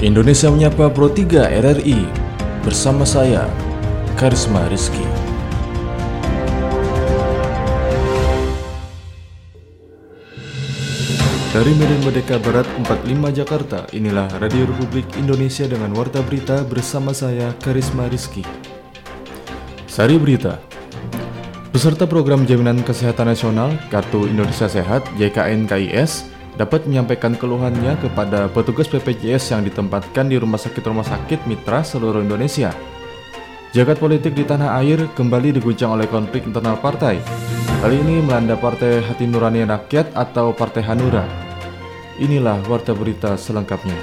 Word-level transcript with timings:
Indonesia 0.00 0.48
Menyapa 0.48 0.88
Pro 0.88 1.12
3 1.12 1.60
RRI 1.60 2.08
Bersama 2.64 3.04
saya, 3.04 3.44
Karisma 4.16 4.64
Rizky. 4.72 5.04
Dari 11.52 11.72
Medan 11.76 12.00
Merdeka 12.00 12.40
Barat 12.40 12.64
45 12.80 13.44
Jakarta, 13.44 13.84
inilah 13.92 14.24
Radio 14.40 14.64
Republik 14.72 15.04
Indonesia 15.20 15.68
dengan 15.68 15.92
Warta 15.92 16.24
Berita 16.24 16.64
bersama 16.64 17.12
saya, 17.12 17.52
Karisma 17.60 18.08
Rizky. 18.08 18.40
Sari 19.84 20.16
Berita. 20.16 20.64
Peserta 21.76 22.08
program 22.08 22.48
Jaminan 22.48 22.80
Kesehatan 22.80 23.36
Nasional 23.36 23.76
Kartu 23.92 24.24
Indonesia 24.24 24.64
Sehat 24.64 25.04
JKN 25.20 25.68
KIS 25.68 26.39
dapat 26.58 26.86
menyampaikan 26.88 27.36
keluhannya 27.36 27.98
kepada 28.00 28.50
petugas 28.50 28.90
BPJS 28.90 29.54
yang 29.54 29.62
ditempatkan 29.62 30.26
di 30.26 30.38
rumah 30.40 30.58
sakit-rumah 30.58 31.06
sakit 31.06 31.46
mitra 31.46 31.84
seluruh 31.84 32.22
Indonesia. 32.22 32.74
Jagat 33.70 34.02
politik 34.02 34.34
di 34.34 34.42
tanah 34.42 34.82
air 34.82 35.06
kembali 35.14 35.62
diguncang 35.62 35.94
oleh 35.94 36.10
konflik 36.10 36.42
internal 36.42 36.74
partai. 36.82 37.22
Kali 37.78 37.96
ini 38.02 38.18
melanda 38.18 38.58
Partai 38.58 38.98
Hati 38.98 39.30
Nurani 39.30 39.62
Rakyat 39.62 40.10
atau 40.18 40.50
Partai 40.50 40.82
Hanura. 40.82 41.22
Inilah 42.18 42.58
warta 42.66 42.92
berita 42.92 43.38
selengkapnya. 43.38 43.94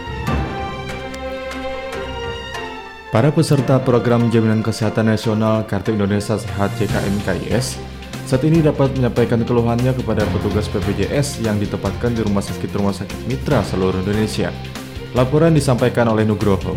Para 3.12 3.32
peserta 3.32 3.80
program 3.84 4.32
Jaminan 4.32 4.64
Kesehatan 4.64 5.12
Nasional 5.12 5.68
Kartu 5.68 5.96
Indonesia 5.96 6.40
Sehat 6.40 6.72
JKN 6.80 7.16
KIS 7.24 7.97
saat 8.28 8.44
ini 8.44 8.60
dapat 8.60 8.92
menyampaikan 9.00 9.40
keluhannya 9.48 9.96
kepada 9.96 10.28
petugas 10.36 10.68
BPJS 10.68 11.48
yang 11.48 11.56
ditempatkan 11.64 12.12
di 12.12 12.20
rumah 12.28 12.44
sakit-rumah 12.44 12.92
sakit 12.92 13.24
mitra 13.24 13.64
seluruh 13.64 14.04
Indonesia. 14.04 14.52
Laporan 15.16 15.56
disampaikan 15.56 16.12
oleh 16.12 16.28
Nugroho. 16.28 16.76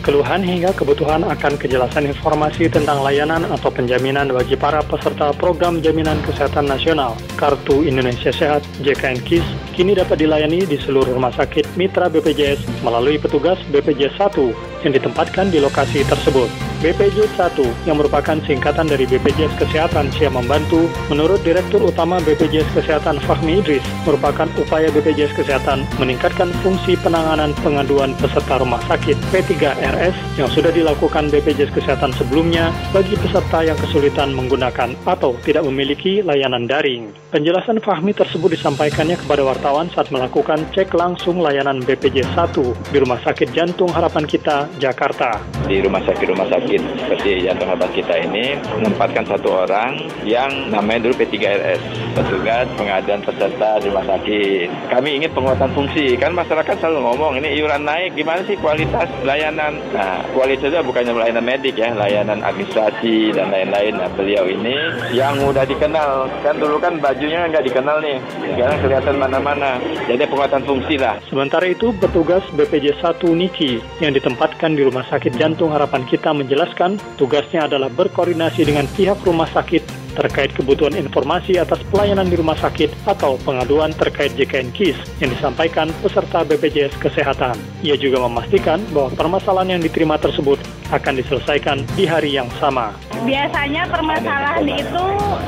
Keluhan 0.00 0.40
hingga 0.40 0.72
kebutuhan 0.72 1.20
akan 1.28 1.60
kejelasan 1.60 2.08
informasi 2.08 2.72
tentang 2.72 3.04
layanan 3.04 3.44
atau 3.52 3.68
penjaminan 3.68 4.32
bagi 4.32 4.56
para 4.56 4.80
peserta 4.80 5.36
program 5.36 5.84
Jaminan 5.84 6.16
Kesehatan 6.24 6.64
Nasional 6.64 7.12
Kartu 7.36 7.84
Indonesia 7.84 8.32
Sehat 8.32 8.64
JKN 8.80 9.20
KIS 9.28 9.44
kini 9.76 9.92
dapat 9.92 10.24
dilayani 10.24 10.64
di 10.64 10.80
seluruh 10.80 11.12
rumah 11.12 11.36
sakit 11.36 11.76
mitra 11.76 12.08
BPJS 12.08 12.80
melalui 12.80 13.20
petugas 13.20 13.60
BPJS 13.68 14.16
1 14.16 14.77
yang 14.84 14.94
ditempatkan 14.94 15.50
di 15.50 15.58
lokasi 15.58 16.04
tersebut. 16.06 16.50
BPJS 16.78 17.34
1 17.34 17.90
yang 17.90 17.98
merupakan 17.98 18.38
singkatan 18.46 18.86
dari 18.86 19.02
BPJS 19.02 19.50
Kesehatan 19.58 20.14
siap 20.14 20.30
membantu, 20.30 20.86
menurut 21.10 21.42
Direktur 21.42 21.82
Utama 21.82 22.22
BPJS 22.22 22.70
Kesehatan 22.70 23.18
Fahmi 23.26 23.58
Idris, 23.58 23.82
merupakan 24.06 24.46
upaya 24.54 24.86
BPJS 24.94 25.34
Kesehatan 25.34 25.82
meningkatkan 25.98 26.54
fungsi 26.62 26.94
penanganan 27.02 27.50
pengaduan 27.66 28.14
peserta 28.22 28.62
rumah 28.62 28.78
sakit 28.86 29.18
P3RS 29.34 30.14
yang 30.38 30.46
sudah 30.54 30.70
dilakukan 30.70 31.26
BPJS 31.34 31.74
Kesehatan 31.74 32.14
sebelumnya 32.14 32.70
bagi 32.94 33.18
peserta 33.18 33.66
yang 33.66 33.74
kesulitan 33.82 34.30
menggunakan 34.30 34.94
atau 35.02 35.34
tidak 35.42 35.66
memiliki 35.66 36.22
layanan 36.22 36.70
daring. 36.70 37.10
Penjelasan 37.34 37.82
Fahmi 37.82 38.14
tersebut 38.14 38.54
disampaikannya 38.54 39.18
kepada 39.18 39.42
wartawan 39.42 39.90
saat 39.90 40.14
melakukan 40.14 40.62
cek 40.78 40.94
langsung 40.94 41.42
layanan 41.42 41.82
BPJS 41.82 42.38
1 42.38 42.94
di 42.94 43.02
Rumah 43.02 43.18
Sakit 43.26 43.50
Jantung 43.50 43.90
Harapan 43.90 44.22
Kita, 44.30 44.67
Jakarta. 44.76 45.40
Di 45.64 45.80
rumah 45.80 46.04
sakit-rumah 46.04 46.48
sakit 46.48 46.80
seperti 47.04 47.44
jantung 47.44 47.68
hebat 47.72 47.92
kita 47.96 48.14
ini 48.20 48.56
menempatkan 48.76 49.24
satu 49.24 49.64
orang 49.64 50.00
yang 50.24 50.48
namanya 50.68 51.08
dulu 51.08 51.24
P3RS, 51.24 51.80
petugas 52.16 52.68
pengadaan 52.76 53.24
peserta 53.24 53.80
di 53.80 53.88
rumah 53.88 54.04
sakit. 54.04 54.66
Kami 54.92 55.08
ingin 55.20 55.32
penguatan 55.32 55.72
fungsi, 55.72 56.16
kan 56.20 56.36
masyarakat 56.36 56.76
selalu 56.80 57.00
ngomong 57.04 57.32
ini 57.40 57.56
iuran 57.60 57.88
naik, 57.88 58.12
gimana 58.16 58.44
sih 58.44 58.60
kualitas 58.60 59.08
layanan? 59.24 59.80
Nah, 59.92 60.24
kualitas 60.36 60.68
itu 60.68 60.80
bukannya 60.84 61.16
layanan 61.16 61.44
medik 61.44 61.76
ya, 61.80 61.92
layanan 61.96 62.44
administrasi 62.44 63.32
dan 63.32 63.48
lain-lain. 63.48 63.96
Nah, 63.96 64.08
beliau 64.12 64.44
ini 64.48 64.76
yang 65.16 65.40
mudah 65.40 65.64
dikenal, 65.64 66.28
kan 66.44 66.56
dulu 66.60 66.76
kan 66.82 67.00
bajunya 67.00 67.48
nggak 67.48 67.64
dikenal 67.64 68.00
nih, 68.04 68.18
sekarang 68.56 68.78
kelihatan 68.84 69.16
mana-mana. 69.16 69.80
Jadi 70.08 70.24
penguatan 70.28 70.64
fungsi 70.64 70.96
lah. 71.00 71.20
Sementara 71.28 71.68
itu, 71.68 71.94
petugas 71.96 72.42
BPJ 72.56 72.98
1 73.00 73.36
Niki 73.36 73.78
yang 74.02 74.10
ditempatkan 74.10 74.57
di 74.58 74.82
Rumah 74.82 75.06
Sakit 75.06 75.38
Jantung 75.38 75.70
Harapan 75.70 76.02
Kita 76.02 76.34
menjelaskan 76.34 76.78
menjelaskan 76.88 76.98
tugasnya 77.20 77.70
adalah 77.70 77.86
berkoordinasi 77.92 78.66
dengan 78.66 78.86
pihak 78.90 79.22
rumah 79.22 79.46
sakit 79.46 79.97
terkait 80.18 80.50
kebutuhan 80.50 80.98
informasi 80.98 81.62
atas 81.62 81.78
pelayanan 81.94 82.26
di 82.26 82.34
rumah 82.34 82.58
sakit 82.58 82.90
atau 83.06 83.38
pengaduan 83.46 83.94
terkait 83.94 84.34
JKN 84.34 84.74
KIS 84.74 84.98
yang 85.22 85.30
disampaikan 85.30 85.94
peserta 86.02 86.42
BPJS 86.42 86.98
Kesehatan. 86.98 87.54
Ia 87.86 87.94
juga 87.94 88.26
memastikan 88.26 88.82
bahwa 88.90 89.14
permasalahan 89.14 89.78
yang 89.78 89.82
diterima 89.86 90.18
tersebut 90.18 90.58
akan 90.90 91.22
diselesaikan 91.22 91.86
di 91.94 92.04
hari 92.08 92.34
yang 92.34 92.50
sama. 92.58 92.90
Biasanya 93.22 93.86
permasalahan 93.86 94.66
itu 94.66 95.04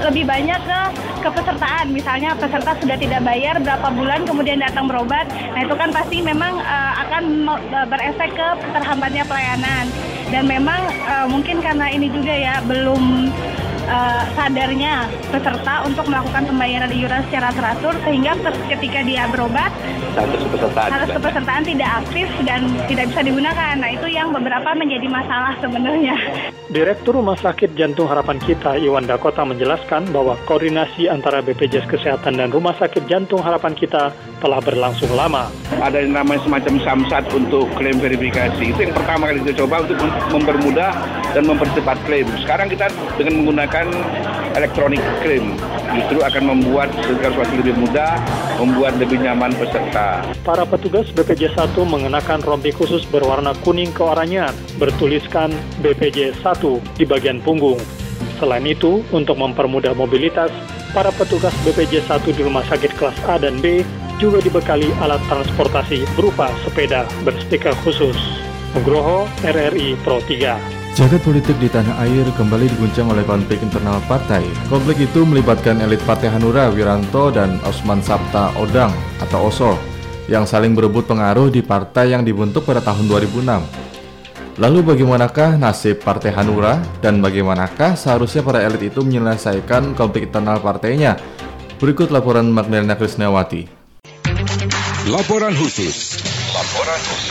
lebih 0.07 0.25
banyak 0.29 0.61
ke 0.63 0.81
kepesertaan. 1.27 1.91
Misalnya 1.91 2.37
peserta 2.39 2.77
sudah 2.79 2.97
tidak 2.97 3.21
bayar 3.27 3.59
berapa 3.59 3.89
bulan 3.93 4.23
kemudian 4.29 4.61
datang 4.63 4.87
berobat. 4.87 5.27
Nah 5.31 5.67
itu 5.67 5.75
kan 5.75 5.91
pasti 5.91 6.23
memang 6.23 6.61
uh, 6.61 6.93
akan 7.09 7.23
berefek 7.89 8.31
ke 8.37 8.49
terhambatnya 8.77 9.25
pelayanan 9.27 9.89
dan 10.31 10.45
memang 10.47 10.81
uh, 11.11 11.27
mungkin 11.27 11.59
karena 11.59 11.91
ini 11.91 12.07
juga 12.13 12.33
ya 12.33 12.55
belum 12.65 13.33
uh, 13.87 14.23
sadarnya 14.37 15.09
peserta 15.31 15.87
untuk 15.87 16.05
melakukan 16.11 16.45
pembayaran 16.49 16.91
iuran 16.91 17.23
secara 17.31 17.55
teratur 17.55 17.95
sehingga 18.05 18.37
ketika 18.69 19.01
dia 19.07 19.25
berobat 19.31 19.73
harus 20.17 20.43
kepesertaan, 20.43 20.89
harus 20.91 21.11
kepesertaan 21.15 21.63
tidak 21.65 21.91
aktif 22.03 22.29
dan 22.43 22.61
tidak 22.91 23.05
bisa 23.15 23.21
digunakan. 23.23 23.75
Nah 23.79 23.91
itu 23.95 24.07
yang 24.11 24.35
beberapa 24.35 24.75
menjadi 24.75 25.07
masalah 25.07 25.55
sebenarnya. 25.63 26.17
Direktur 26.71 27.19
Rumah 27.19 27.35
Sakit 27.35 27.75
Jantung 27.75 28.07
Harapan 28.07 28.39
Kita 28.39 28.79
Iwan 28.79 29.03
Dakota 29.03 29.43
menjelaskan 29.43 30.15
bahwa 30.15 30.39
koordinasi 30.47 31.11
antara 31.11 31.43
BPJS 31.43 31.91
Kesehatan 31.91 32.39
dan 32.39 32.55
Rumah 32.55 32.79
Sakit 32.79 33.11
Jantung 33.11 33.43
Harapan 33.43 33.75
Kita 33.75 34.15
telah 34.39 34.63
berlangsung 34.63 35.11
lama. 35.11 35.51
Ada 35.83 36.07
yang 36.07 36.15
namanya 36.15 36.41
semacam 36.47 36.75
samsat 36.83 37.27
untuk 37.35 37.67
klaim 37.75 37.99
verifikasi. 37.99 38.63
Itu 38.71 38.87
yang 38.87 38.95
pertama 38.95 39.31
kali 39.31 39.43
kita 39.43 39.67
coba 39.67 39.83
untuk 39.83 39.99
mempermudah 40.31 40.91
dan 41.35 41.43
mempercepat 41.47 41.99
klaim. 42.07 42.27
Sekarang 42.39 42.71
kita 42.71 42.87
dengan 43.19 43.43
menggunakan 43.43 43.70
menggunakan 43.71 44.03
elektronik 44.59 44.99
klaim 45.23 45.55
justru 45.95 46.19
akan 46.27 46.43
membuat 46.43 46.91
sesuatu 47.07 47.55
lebih 47.55 47.79
mudah, 47.79 48.19
membuat 48.59 48.99
lebih 48.99 49.23
nyaman 49.23 49.55
peserta. 49.55 50.27
Para 50.43 50.67
petugas 50.67 51.07
BPJ 51.15 51.55
1 51.55 51.79
mengenakan 51.87 52.43
rompi 52.43 52.75
khusus 52.75 53.07
berwarna 53.07 53.55
kuning 53.63 53.95
keoranyaan, 53.95 54.55
bertuliskan 54.75 55.55
BPJ 55.87 56.35
1 56.43 56.99
di 56.99 57.07
bagian 57.07 57.39
punggung. 57.47 57.79
Selain 58.43 58.67
itu, 58.67 59.07
untuk 59.15 59.39
mempermudah 59.39 59.95
mobilitas, 59.95 60.51
para 60.91 61.15
petugas 61.15 61.55
BPJ 61.63 62.11
1 62.11 62.27
di 62.35 62.43
rumah 62.43 62.67
sakit 62.67 62.99
kelas 62.99 63.19
A 63.31 63.39
dan 63.39 63.63
B 63.63 63.87
juga 64.19 64.43
dibekali 64.43 64.91
alat 64.99 65.23
transportasi 65.31 66.03
berupa 66.19 66.51
sepeda 66.67 67.07
berstiker 67.23 67.73
khusus. 67.87 68.19
Nugroho 68.75 69.31
RRI 69.47 69.95
Pro 70.03 70.19
3 70.27 70.80
Jagat 71.01 71.25
politik 71.25 71.57
di 71.57 71.73
tanah 71.73 71.97
air 72.05 72.29
kembali 72.37 72.77
diguncang 72.77 73.09
oleh 73.09 73.25
konflik 73.25 73.57
internal 73.65 74.05
partai. 74.05 74.45
Konflik 74.69 75.09
itu 75.09 75.25
melibatkan 75.25 75.81
elit 75.81 75.97
Partai 76.05 76.29
Hanura 76.29 76.69
Wiranto 76.69 77.33
dan 77.33 77.57
Osman 77.65 78.05
Sabta 78.05 78.53
Odang 78.61 78.93
atau 79.17 79.49
OSO 79.49 79.81
yang 80.29 80.45
saling 80.45 80.77
berebut 80.77 81.09
pengaruh 81.09 81.49
di 81.49 81.65
partai 81.65 82.13
yang 82.13 82.21
dibentuk 82.21 82.69
pada 82.69 82.85
tahun 82.85 83.09
2006. 83.09 84.61
Lalu 84.61 84.79
bagaimanakah 84.93 85.57
nasib 85.57 86.05
Partai 86.05 86.37
Hanura 86.37 86.77
dan 87.01 87.25
bagaimanakah 87.25 87.97
seharusnya 87.97 88.45
para 88.45 88.61
elit 88.61 88.93
itu 88.93 89.01
menyelesaikan 89.01 89.97
konflik 89.97 90.29
internal 90.29 90.61
partainya? 90.61 91.17
Berikut 91.81 92.13
laporan 92.13 92.53
Magdalena 92.53 92.93
Krisnawati. 93.01 93.65
Laporan 95.09 95.57
khusus. 95.57 96.21
Laporan 96.53 97.01
khusus. 97.09 97.30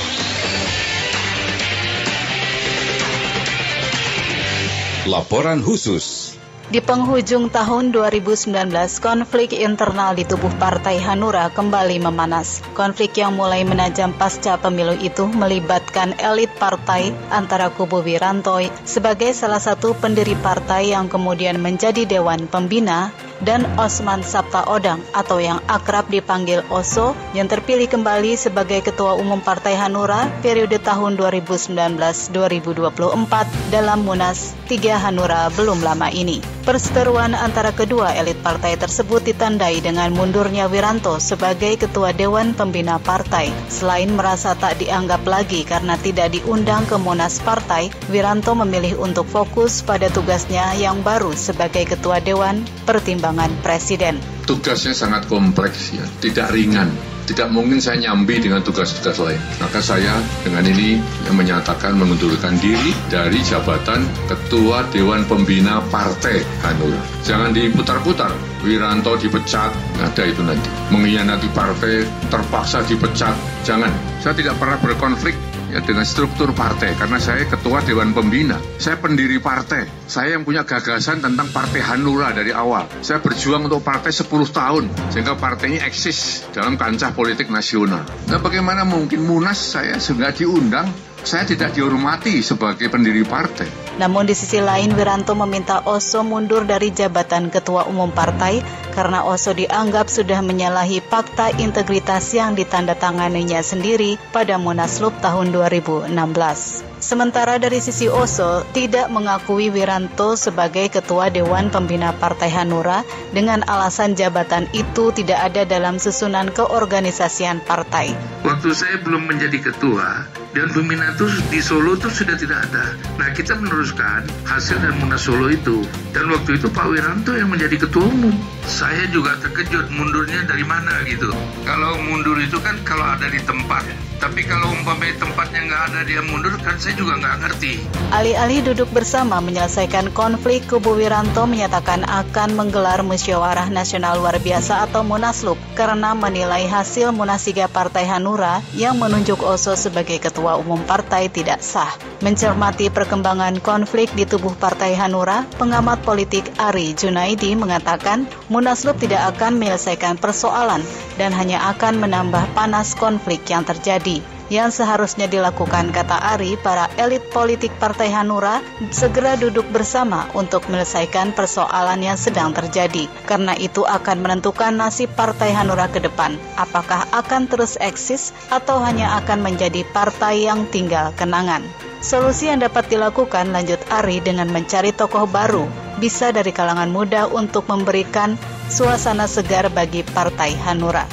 Laporan 5.09 5.65
khusus. 5.65 6.37
Di 6.69 6.85
penghujung 6.85 7.49
tahun 7.49 7.89
2019, 7.89 8.53
konflik 9.01 9.57
internal 9.57 10.13
di 10.13 10.21
tubuh 10.21 10.53
Partai 10.61 11.01
Hanura 11.01 11.49
kembali 11.49 11.97
memanas. 11.97 12.61
Konflik 12.77 13.17
yang 13.17 13.33
mulai 13.33 13.65
menajam 13.65 14.13
pasca 14.13 14.61
pemilu 14.61 14.93
itu 15.01 15.25
melibatkan 15.25 16.13
elit 16.21 16.53
partai 16.61 17.09
antara 17.33 17.73
kubu 17.73 18.05
Wiranto 18.05 18.61
sebagai 18.85 19.33
salah 19.33 19.57
satu 19.57 19.97
pendiri 19.97 20.37
partai 20.37 20.93
yang 20.93 21.09
kemudian 21.09 21.57
menjadi 21.57 22.05
Dewan 22.05 22.45
Pembina 22.45 23.09
dan 23.43 23.63
Osman 23.79 24.23
Sabta 24.25 24.67
Odang 24.67 24.99
atau 25.15 25.39
yang 25.39 25.63
akrab 25.67 26.07
dipanggil 26.11 26.63
Oso 26.67 27.15
yang 27.31 27.47
terpilih 27.47 27.87
kembali 27.87 28.35
sebagai 28.35 28.83
Ketua 28.83 29.15
Umum 29.15 29.39
Partai 29.39 29.79
Hanura 29.79 30.27
periode 30.43 30.75
tahun 30.81 31.15
2019-2024 31.15 33.71
dalam 33.71 33.99
Munas 34.03 34.51
3 34.67 34.99
Hanura 34.99 35.47
belum 35.55 35.79
lama 35.83 36.11
ini. 36.11 36.58
Perseteruan 36.69 37.33
antara 37.33 37.73
kedua 37.73 38.13
elit 38.13 38.45
partai 38.45 38.77
tersebut 38.77 39.25
ditandai 39.25 39.81
dengan 39.81 40.13
mundurnya 40.13 40.69
Wiranto 40.69 41.17
sebagai 41.17 41.81
ketua 41.81 42.13
Dewan 42.13 42.53
Pembina 42.53 43.01
Partai. 43.01 43.49
Selain 43.73 44.05
merasa 44.13 44.53
tak 44.53 44.77
dianggap 44.77 45.25
lagi 45.25 45.65
karena 45.65 45.97
tidak 45.97 46.29
diundang 46.29 46.85
ke 46.85 46.93
Munas 47.01 47.41
Partai, 47.41 47.89
Wiranto 48.13 48.53
memilih 48.53 49.01
untuk 49.01 49.25
fokus 49.25 49.81
pada 49.81 50.13
tugasnya 50.13 50.77
yang 50.77 51.01
baru 51.01 51.33
sebagai 51.33 51.89
ketua 51.89 52.21
Dewan 52.21 52.61
Pertimbangan 52.85 53.49
Presiden. 53.65 54.21
Tugasnya 54.45 54.93
sangat 54.93 55.25
kompleks 55.25 55.89
ya, 55.89 56.05
tidak 56.21 56.53
ringan 56.53 56.93
tidak 57.29 57.53
mungkin 57.53 57.77
saya 57.77 58.01
nyambi 58.01 58.41
dengan 58.41 58.65
tugas-tugas 58.65 59.21
lain. 59.21 59.37
Maka 59.61 59.77
saya 59.77 60.17
dengan 60.41 60.65
ini 60.65 60.97
menyatakan 61.29 61.93
mengundurkan 61.93 62.57
diri 62.57 62.89
dari 63.13 63.37
jabatan 63.45 64.01
Ketua 64.25 64.89
Dewan 64.89 65.21
Pembina 65.29 65.77
Partai 65.93 66.41
Hanura. 66.65 66.97
Jangan 67.21 67.53
diputar-putar. 67.53 68.33
Wiranto 68.65 69.15
dipecat, 69.15 69.71
ada 70.01 70.23
itu 70.25 70.41
nanti. 70.43 70.67
Mengkhianati 70.89 71.47
partai, 71.53 72.03
terpaksa 72.33 72.81
dipecat. 72.83 73.37
Jangan. 73.63 73.93
Saya 74.19 74.33
tidak 74.35 74.57
pernah 74.57 74.75
berkonflik 74.81 75.48
ya 75.69 75.79
dengan 75.85 76.05
struktur 76.05 76.51
partai 76.51 76.97
karena 76.97 77.21
saya 77.21 77.45
ketua 77.45 77.81
dewan 77.85 78.11
pembina. 78.11 78.57
Saya 78.81 78.97
pendiri 78.97 79.37
partai. 79.37 79.85
Saya 80.09 80.37
yang 80.37 80.43
punya 80.43 80.65
gagasan 80.65 81.21
tentang 81.21 81.53
partai 81.53 81.85
Hanura 81.85 82.33
dari 82.33 82.49
awal. 82.49 82.89
Saya 83.05 83.21
berjuang 83.21 83.69
untuk 83.69 83.85
partai 83.85 84.09
10 84.09 84.25
tahun 84.49 84.83
sehingga 85.13 85.37
partainya 85.37 85.85
eksis 85.85 86.49
dalam 86.51 86.75
kancah 86.75 87.13
politik 87.13 87.53
nasional. 87.53 88.03
Nah 88.27 88.39
bagaimana 88.41 88.83
mungkin 88.83 89.23
munas 89.23 89.57
saya 89.57 90.01
sudah 90.01 90.33
diundang? 90.33 90.89
Saya 91.19 91.43
tidak 91.43 91.75
dihormati 91.75 92.39
sebagai 92.39 92.87
pendiri 92.87 93.27
partai. 93.27 93.67
Namun 93.99 94.23
di 94.23 94.31
sisi 94.31 94.63
lain 94.63 94.95
Wiranto 94.95 95.35
meminta 95.35 95.83
Oso 95.83 96.23
mundur 96.23 96.63
dari 96.63 96.95
jabatan 96.95 97.51
ketua 97.51 97.83
umum 97.91 98.07
partai 98.07 98.63
karena 98.91 99.25
Oso 99.25 99.55
dianggap 99.55 100.09
sudah 100.09 100.41
menyalahi 100.41 101.01
fakta 101.01 101.55
integritas 101.57 102.33
yang 102.33 102.53
ditandatanganinya 102.57 103.61
sendiri 103.61 104.19
pada 104.33 104.57
Munaslup 104.59 105.15
tahun 105.23 105.53
2016. 105.53 106.89
Sementara 106.99 107.55
dari 107.55 107.79
sisi 107.79 108.11
Oso 108.11 108.67
tidak 108.75 109.07
mengakui 109.07 109.71
Wiranto 109.71 110.35
sebagai 110.35 110.91
ketua 110.91 111.31
Dewan 111.31 111.71
Pembina 111.71 112.11
Partai 112.11 112.51
Hanura 112.51 113.07
dengan 113.31 113.63
alasan 113.63 114.19
jabatan 114.19 114.67
itu 114.75 115.15
tidak 115.15 115.47
ada 115.47 115.63
dalam 115.63 115.95
susunan 115.95 116.51
keorganisasian 116.51 117.63
partai. 117.63 118.11
Waktu 118.43 118.69
saya 118.75 118.99
belum 118.99 119.31
menjadi 119.31 119.71
ketua, 119.71 120.27
Dewan 120.51 120.75
Pembina 120.75 121.15
itu 121.15 121.23
di 121.47 121.63
Solo 121.63 121.95
itu 121.95 122.11
sudah 122.11 122.35
tidak 122.35 122.67
ada. 122.67 122.91
Nah 123.15 123.31
kita 123.31 123.55
meneruskan 123.55 124.27
hasil 124.43 124.83
dan 124.83 124.99
Munas 124.99 125.23
Solo 125.23 125.47
itu. 125.47 125.79
Dan 126.11 126.27
waktu 126.35 126.59
itu 126.59 126.67
Pak 126.67 126.83
Wiranto 126.89 127.31
yang 127.31 127.47
menjadi 127.47 127.79
ketua 127.87 128.11
umum. 128.11 128.35
Saya 128.79 129.11
juga 129.11 129.35
terkejut 129.43 129.91
mundurnya 129.91 130.47
dari 130.47 130.63
mana 130.63 131.03
gitu. 131.03 131.27
Kalau 131.67 131.99
mundur 131.99 132.39
itu 132.39 132.55
kan 132.63 132.79
kalau 132.87 133.03
ada 133.03 133.27
di 133.27 133.43
tempat. 133.43 133.83
Tapi 134.19 134.43
kalau 134.43 134.67
umpamanya 134.75 135.15
tempatnya 135.15 135.63
nggak 135.63 135.83
ada 135.89 135.99
dia 136.03 136.19
mundur 136.19 136.51
kan 136.59 136.75
saya 136.75 136.91
juga 136.99 137.15
nggak 137.23 137.35
ngerti. 137.39 137.73
Alih-alih 138.11 138.59
duduk 138.67 138.91
bersama 138.91 139.39
menyelesaikan 139.39 140.11
konflik, 140.11 140.67
Kubu 140.67 140.99
Wiranto 140.99 141.47
menyatakan 141.47 142.03
akan 142.03 142.59
menggelar 142.59 142.99
musyawarah 142.99 143.71
nasional 143.71 144.19
luar 144.19 144.35
biasa 144.43 144.83
atau 144.91 145.07
Munaslup 145.07 145.55
karena 145.71 146.11
menilai 146.11 146.67
hasil 146.67 147.15
Munasiga 147.15 147.71
Partai 147.71 148.03
Hanura 148.11 148.59
yang 148.75 148.99
menunjuk 148.99 149.39
Oso 149.39 149.79
sebagai 149.79 150.19
ketua 150.19 150.59
umum 150.59 150.83
partai 150.83 151.31
tidak 151.31 151.63
sah. 151.63 151.95
Mencermati 152.19 152.91
perkembangan 152.91 153.63
konflik 153.63 154.11
di 154.11 154.27
tubuh 154.27 154.51
Partai 154.51 154.91
Hanura, 154.99 155.47
pengamat 155.55 156.03
politik 156.03 156.43
Ari 156.59 156.91
Junaidi 156.91 157.55
mengatakan 157.55 158.27
Munaslup 158.51 158.99
tidak 158.99 159.31
akan 159.37 159.55
menyelesaikan 159.55 160.19
persoalan 160.19 160.83
dan 161.15 161.31
hanya 161.31 161.71
akan 161.71 162.03
menambah 162.03 162.43
panas 162.51 162.99
konflik 162.99 163.47
yang 163.47 163.63
terjadi 163.63 164.08
yang 164.49 164.73
seharusnya 164.73 165.29
dilakukan 165.29 165.93
kata 165.93 166.17
Ari 166.35 166.57
para 166.59 166.89
elit 166.97 167.29
politik 167.29 167.71
Partai 167.77 168.09
Hanura 168.09 168.61
segera 168.89 169.37
duduk 169.37 169.69
bersama 169.69 170.27
untuk 170.33 170.65
menyelesaikan 170.67 171.37
persoalan 171.37 172.01
yang 172.01 172.17
sedang 172.17 172.51
terjadi. 172.51 173.05
Karena 173.29 173.53
itu 173.55 173.85
akan 173.85 174.25
menentukan 174.25 174.73
nasib 174.73 175.13
Partai 175.13 175.53
Hanura 175.53 175.87
ke 175.87 176.01
depan 176.01 176.35
apakah 176.57 177.05
akan 177.13 177.45
terus 177.45 177.77
eksis 177.77 178.33
atau 178.49 178.81
hanya 178.81 179.15
akan 179.21 179.45
menjadi 179.45 179.85
partai 179.93 180.49
yang 180.49 180.65
tinggal 180.67 181.13
kenangan. 181.15 181.63
Solusi 181.99 182.47
yang 182.47 182.63
dapat 182.63 182.87
dilakukan 182.87 183.51
lanjut 183.51 183.79
Ari 183.91 184.23
dengan 184.23 184.47
mencari 184.49 184.95
tokoh 184.95 185.27
baru 185.27 185.67
bisa 185.99 186.31
dari 186.31 186.55
kalangan 186.55 186.87
muda 186.89 187.27
untuk 187.27 187.67
memberikan 187.67 188.39
suasana 188.71 189.27
segar 189.27 189.67
bagi 189.67 190.07
Partai 190.07 190.55
Hanura 190.63 191.03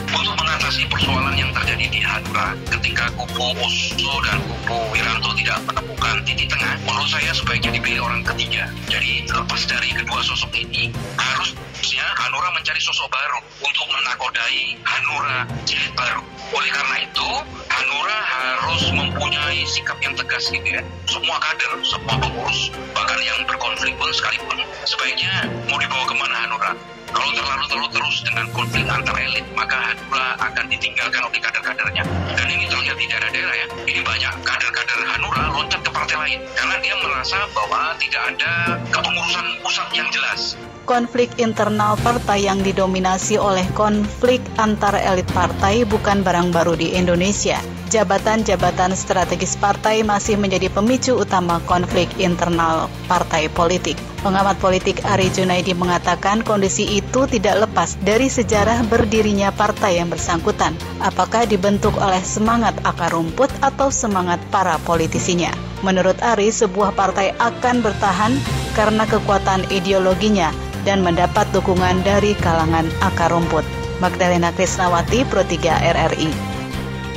mengatasi 0.76 0.92
persoalan 0.92 1.36
yang 1.40 1.48
terjadi 1.56 1.86
di 1.88 2.00
Hanura 2.04 2.52
ketika 2.68 3.08
kubu 3.16 3.48
Oso 3.64 4.12
dan 4.28 4.36
kubu 4.44 4.76
Wiranto 4.92 5.32
tidak 5.40 5.56
menemukan 5.64 6.20
titik 6.28 6.52
tengah, 6.52 6.76
menurut 6.84 7.08
saya 7.08 7.32
sebaiknya 7.32 7.80
dipilih 7.80 8.04
orang 8.04 8.20
ketiga. 8.20 8.68
Jadi 8.92 9.24
lepas 9.24 9.64
dari 9.64 9.88
kedua 9.96 10.20
sosok 10.20 10.52
ini, 10.52 10.92
harusnya 11.16 12.04
Hanura 12.20 12.52
mencari 12.52 12.76
sosok 12.76 13.08
baru 13.08 13.40
untuk 13.64 13.86
menakodai 13.88 14.76
Hanura 14.84 15.48
jilid 15.64 15.96
baru. 15.96 16.20
Oleh 16.52 16.68
karena 16.68 16.96
itu, 17.08 17.28
Hanura 17.72 18.18
harus 18.20 18.82
mempunyai 18.92 19.64
sikap 19.64 19.96
yang 20.04 20.12
tegas 20.12 20.44
gitu 20.52 20.76
ya. 20.76 20.84
Semua 21.08 21.40
kader, 21.40 21.72
semua 21.88 22.20
pengurus, 22.20 22.68
bahkan 22.92 23.16
yang 23.24 23.40
berkonflik 23.48 23.96
pun 23.96 24.12
sekalipun, 24.12 24.60
sebaiknya 24.84 25.48
mau 25.72 25.80
dibawa 25.80 26.04
ke 26.04 26.14
mana 26.20 26.36
Hanura? 26.44 26.95
Kalau 27.12 27.30
terlalu-terlalu 27.30 27.88
terus 27.94 28.16
dengan 28.26 28.46
konflik 28.50 28.86
antar 28.86 29.16
elit, 29.18 29.46
maka 29.54 29.76
Hanura 29.78 30.38
akan 30.42 30.64
ditinggalkan 30.66 31.22
oleh 31.22 31.38
kader-kadernya. 31.38 32.04
Dan 32.34 32.46
ini 32.50 32.64
terlihat 32.66 32.96
di 32.98 33.06
daerah-daerah 33.06 33.54
ya. 33.54 33.66
Ini 33.86 34.00
banyak 34.02 34.32
kader-kader 34.42 35.00
Hanura 35.14 35.44
loncat 35.54 35.80
ke 35.86 35.90
partai 35.90 36.16
lain. 36.18 36.40
Karena 36.58 36.76
dia 36.82 36.94
merasa 36.98 37.38
bahwa 37.54 37.94
tidak 38.02 38.22
ada 38.34 38.52
kepengurusan 38.90 39.46
pusat 39.62 39.88
yang 39.94 40.08
jelas 40.10 40.58
konflik 40.86 41.34
internal 41.42 41.98
partai 41.98 42.46
yang 42.46 42.62
didominasi 42.62 43.36
oleh 43.36 43.66
konflik 43.74 44.38
antar 44.56 44.94
elit 44.94 45.26
partai 45.34 45.82
bukan 45.82 46.22
barang 46.22 46.54
baru 46.54 46.78
di 46.78 46.94
Indonesia. 46.94 47.58
Jabatan-jabatan 47.86 48.94
strategis 48.98 49.58
partai 49.58 50.02
masih 50.06 50.38
menjadi 50.38 50.70
pemicu 50.70 51.18
utama 51.18 51.58
konflik 51.66 52.06
internal 52.22 52.86
partai 53.10 53.50
politik. 53.50 53.98
Pengamat 54.22 54.58
politik 54.58 55.06
Ari 55.06 55.30
Junaidi 55.30 55.70
mengatakan 55.70 56.42
kondisi 56.42 56.98
itu 56.98 57.30
tidak 57.30 57.66
lepas 57.66 57.94
dari 58.02 58.26
sejarah 58.26 58.82
berdirinya 58.90 59.54
partai 59.54 60.02
yang 60.02 60.10
bersangkutan. 60.10 60.74
Apakah 60.98 61.46
dibentuk 61.46 61.94
oleh 62.02 62.22
semangat 62.26 62.74
akar 62.82 63.14
rumput 63.14 63.54
atau 63.62 63.90
semangat 63.94 64.42
para 64.50 64.82
politisinya? 64.82 65.54
Menurut 65.86 66.18
Ari, 66.26 66.50
sebuah 66.50 66.90
partai 66.98 67.38
akan 67.38 67.86
bertahan 67.86 68.34
karena 68.74 69.06
kekuatan 69.06 69.70
ideologinya 69.70 70.65
dan 70.86 71.02
mendapat 71.02 71.50
dukungan 71.50 72.06
dari 72.06 72.38
kalangan 72.38 72.86
akar 73.02 73.34
rumput. 73.34 73.66
Magdalena 73.98 74.54
Krisnawati, 74.54 75.26
Pro 75.26 75.42
3 75.42 75.82
RRI. 75.82 76.30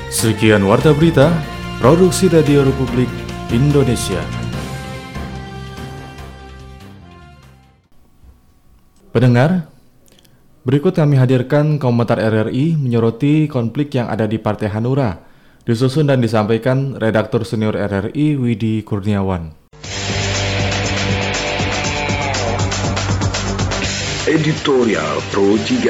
Sekian 0.10 0.66
Warta 0.66 0.90
Berita, 0.90 1.30
Produksi 1.78 2.26
Radio 2.34 2.66
Republik 2.66 3.08
Indonesia. 3.54 4.26
Pendengar, 9.14 9.70
berikut 10.66 10.98
kami 10.98 11.22
hadirkan 11.22 11.78
komentar 11.78 12.18
RRI 12.18 12.74
menyoroti 12.74 13.46
konflik 13.46 13.94
yang 13.94 14.10
ada 14.10 14.26
di 14.26 14.42
Partai 14.42 14.74
Hanura, 14.74 15.22
disusun 15.68 16.10
dan 16.10 16.24
disampaikan 16.24 16.98
redaktur 16.98 17.46
senior 17.46 17.78
RRI 17.78 18.34
Widi 18.40 18.82
Kurniawan. 18.82 19.54
Editorial 24.30 25.26
Pro 25.34 25.58
3 25.58 25.90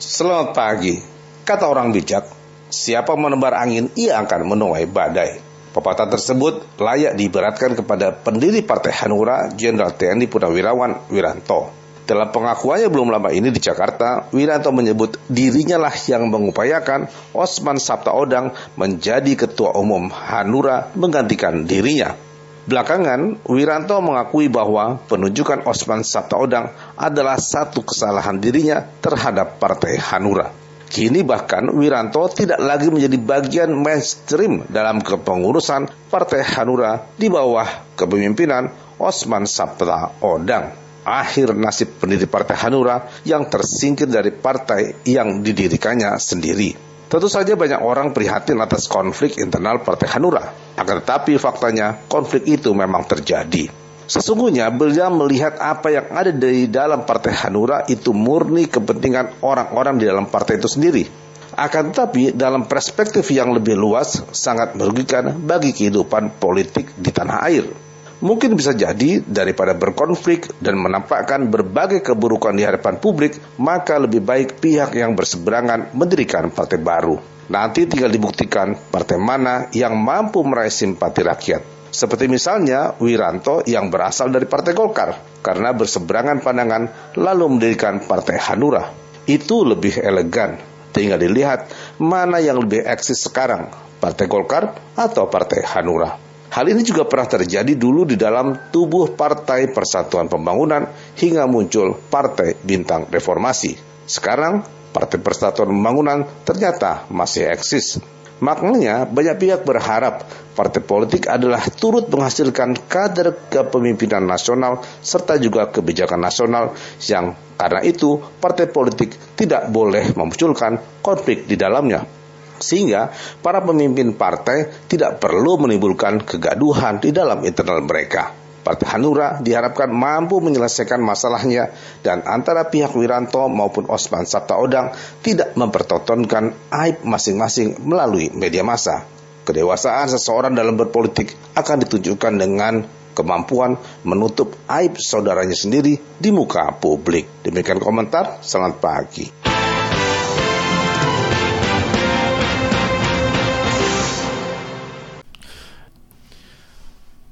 Selamat 0.00 0.56
pagi. 0.56 0.96
Kata 1.44 1.68
orang 1.68 1.92
bijak, 1.92 2.24
siapa 2.72 3.12
menebar 3.20 3.52
angin, 3.52 3.92
ia 4.00 4.16
akan 4.16 4.48
menuai 4.48 4.88
badai. 4.88 5.44
Pepatah 5.76 6.08
tersebut 6.08 6.64
layak 6.80 7.20
diberatkan 7.20 7.76
kepada 7.76 8.16
pendiri 8.16 8.64
Partai 8.64 8.96
Hanura, 8.96 9.52
Jenderal 9.52 9.92
TNI 9.92 10.24
Purnawirawan 10.24 11.12
Wiranto. 11.12 11.68
Dalam 12.08 12.32
pengakuannya 12.32 12.88
belum 12.88 13.12
lama 13.12 13.28
ini 13.36 13.52
di 13.52 13.60
Jakarta, 13.60 14.32
Wiranto 14.32 14.72
menyebut 14.72 15.20
dirinya 15.28 15.76
lah 15.76 15.92
yang 16.08 16.32
mengupayakan 16.32 17.12
Osman 17.36 17.76
Sabtaodang 17.76 18.56
menjadi 18.80 19.36
ketua 19.36 19.76
umum 19.76 20.08
Hanura 20.08 20.88
menggantikan 20.96 21.68
dirinya. 21.68 22.24
Belakangan, 22.66 23.46
Wiranto 23.46 23.94
mengakui 24.02 24.50
bahwa 24.50 24.98
penunjukan 25.06 25.62
Osman 25.70 26.02
Sabtaodang 26.02 26.74
adalah 26.98 27.38
satu 27.38 27.86
kesalahan 27.86 28.42
dirinya 28.42 28.82
terhadap 28.98 29.62
Partai 29.62 29.94
Hanura. 30.02 30.50
Kini 30.90 31.22
bahkan 31.22 31.70
Wiranto 31.70 32.26
tidak 32.26 32.58
lagi 32.58 32.90
menjadi 32.90 33.18
bagian 33.22 33.70
mainstream 33.70 34.66
dalam 34.66 34.98
kepengurusan 34.98 36.10
Partai 36.10 36.42
Hanura 36.42 37.06
di 37.14 37.30
bawah 37.30 37.94
kepemimpinan 37.94 38.98
Osman 38.98 39.46
Sabta 39.46 40.18
Odang. 40.18 40.74
Akhir 41.06 41.54
nasib 41.54 42.02
pendiri 42.02 42.26
Partai 42.26 42.58
Hanura 42.66 43.06
yang 43.22 43.46
tersingkir 43.46 44.10
dari 44.10 44.34
partai 44.34 45.06
yang 45.06 45.38
didirikannya 45.38 46.18
sendiri. 46.18 46.95
Tentu 47.06 47.30
saja 47.30 47.54
banyak 47.54 47.86
orang 47.86 48.10
prihatin 48.10 48.58
atas 48.58 48.90
konflik 48.90 49.38
internal 49.38 49.78
Partai 49.78 50.10
Hanura. 50.10 50.50
Akan 50.74 50.98
tetapi 51.06 51.38
faktanya 51.38 52.02
konflik 52.10 52.42
itu 52.50 52.74
memang 52.74 53.06
terjadi. 53.06 53.70
Sesungguhnya 54.10 54.70
beliau 54.74 55.10
melihat 55.14 55.54
apa 55.62 55.90
yang 55.90 56.06
ada 56.10 56.34
di 56.34 56.66
dalam 56.66 57.06
Partai 57.06 57.34
Hanura 57.46 57.86
itu 57.86 58.10
murni 58.10 58.66
kepentingan 58.66 59.38
orang-orang 59.42 60.02
di 60.02 60.06
dalam 60.06 60.26
partai 60.26 60.58
itu 60.58 60.66
sendiri. 60.66 61.06
Akan 61.54 61.94
tetapi 61.94 62.34
dalam 62.34 62.66
perspektif 62.66 63.30
yang 63.30 63.54
lebih 63.54 63.78
luas 63.78 64.26
sangat 64.34 64.74
merugikan 64.74 65.30
bagi 65.46 65.70
kehidupan 65.74 66.42
politik 66.42 66.90
di 66.98 67.10
tanah 67.14 67.38
air. 67.46 67.85
Mungkin 68.16 68.56
bisa 68.56 68.72
jadi 68.72 69.20
daripada 69.20 69.76
berkonflik 69.76 70.48
dan 70.64 70.80
menampakkan 70.80 71.52
berbagai 71.52 72.00
keburukan 72.00 72.56
di 72.56 72.64
hadapan 72.64 72.96
publik, 72.96 73.36
maka 73.60 74.00
lebih 74.00 74.24
baik 74.24 74.56
pihak 74.56 74.96
yang 74.96 75.12
berseberangan 75.12 75.92
mendirikan 75.92 76.48
partai 76.48 76.80
baru. 76.80 77.20
Nanti 77.52 77.84
tinggal 77.84 78.08
dibuktikan 78.08 78.72
partai 78.88 79.20
mana 79.20 79.68
yang 79.76 79.94
mampu 80.00 80.40
meraih 80.42 80.72
simpati 80.72 81.20
rakyat. 81.22 81.62
Seperti 81.92 82.26
misalnya 82.26 82.96
Wiranto 82.98 83.62
yang 83.64 83.88
berasal 83.92 84.32
dari 84.32 84.44
Partai 84.44 84.74
Golkar 84.74 85.40
karena 85.40 85.70
berseberangan 85.70 86.42
pandangan 86.42 87.14
lalu 87.20 87.56
mendirikan 87.56 88.02
Partai 88.02 88.36
Hanura. 88.36 88.90
Itu 89.28 89.62
lebih 89.62 90.02
elegan. 90.02 90.58
Tinggal 90.90 91.20
dilihat 91.20 91.68
mana 92.00 92.40
yang 92.40 92.64
lebih 92.64 92.80
eksis 92.82 93.28
sekarang, 93.28 93.70
Partai 94.00 94.26
Golkar 94.26 94.76
atau 94.96 95.28
Partai 95.28 95.62
Hanura. 95.62 96.25
Hal 96.50 96.66
ini 96.70 96.86
juga 96.86 97.04
pernah 97.04 97.26
terjadi 97.26 97.72
dulu 97.74 98.06
di 98.06 98.14
dalam 98.14 98.70
tubuh 98.70 99.12
Partai 99.18 99.70
Persatuan 99.70 100.30
Pembangunan 100.30 100.86
hingga 101.18 101.44
muncul 101.50 101.98
Partai 101.98 102.54
Bintang 102.62 103.10
Reformasi. 103.10 103.76
Sekarang, 104.06 104.62
Partai 104.94 105.18
Persatuan 105.18 105.68
Pembangunan 105.68 106.24
ternyata 106.46 107.04
masih 107.10 107.50
eksis. 107.50 107.98
Maknanya, 108.36 109.08
banyak 109.08 109.36
pihak 109.40 109.60
berharap 109.64 110.28
partai 110.56 110.80
politik 110.80 111.28
adalah 111.28 111.60
turut 111.68 112.08
menghasilkan 112.08 112.76
kader 112.88 113.48
kepemimpinan 113.52 114.24
nasional 114.24 114.80
serta 115.04 115.36
juga 115.36 115.68
kebijakan 115.68 116.20
nasional 116.20 116.72
yang 117.04 117.36
karena 117.60 117.80
itu 117.84 118.20
partai 118.40 118.68
politik 118.72 119.16
tidak 119.36 119.68
boleh 119.68 120.16
memunculkan 120.16 120.80
konflik 121.04 121.44
di 121.44 121.60
dalamnya 121.60 122.15
sehingga 122.58 123.12
para 123.40 123.62
pemimpin 123.62 124.14
partai 124.14 124.88
tidak 124.90 125.22
perlu 125.22 125.60
menimbulkan 125.66 126.22
kegaduhan 126.24 127.00
di 127.00 127.10
dalam 127.12 127.44
internal 127.44 127.82
mereka. 127.84 128.46
Partai 128.66 128.98
Hanura 128.98 129.38
diharapkan 129.38 129.86
mampu 129.94 130.42
menyelesaikan 130.42 130.98
masalahnya 130.98 131.70
dan 132.02 132.26
antara 132.26 132.66
pihak 132.66 132.98
Wiranto 132.98 133.46
maupun 133.46 133.86
Osman 133.86 134.26
Sabtaodang 134.26 134.90
tidak 135.22 135.54
mempertontonkan 135.54 136.74
aib 136.74 137.06
masing-masing 137.06 137.78
melalui 137.86 138.34
media 138.34 138.66
massa. 138.66 139.06
Kedewasaan 139.46 140.10
seseorang 140.10 140.58
dalam 140.58 140.74
berpolitik 140.74 141.30
akan 141.54 141.86
ditunjukkan 141.86 142.34
dengan 142.34 142.82
kemampuan 143.14 143.78
menutup 144.02 144.58
aib 144.66 144.98
saudaranya 144.98 145.54
sendiri 145.54 145.94
di 146.18 146.30
muka 146.34 146.74
publik. 146.74 147.46
Demikian 147.46 147.78
komentar, 147.78 148.42
selamat 148.42 148.74
pagi. 148.82 149.45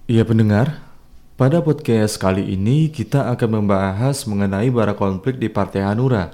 Iya 0.05 0.21
pendengar, 0.21 0.85
pada 1.41 1.65
podcast 1.65 2.21
kali 2.21 2.53
ini 2.53 2.93
kita 2.93 3.25
akan 3.33 3.65
membahas 3.65 4.29
mengenai 4.29 4.69
bara 4.69 4.93
konflik 4.93 5.41
di 5.41 5.49
Partai 5.49 5.81
Hanura 5.81 6.29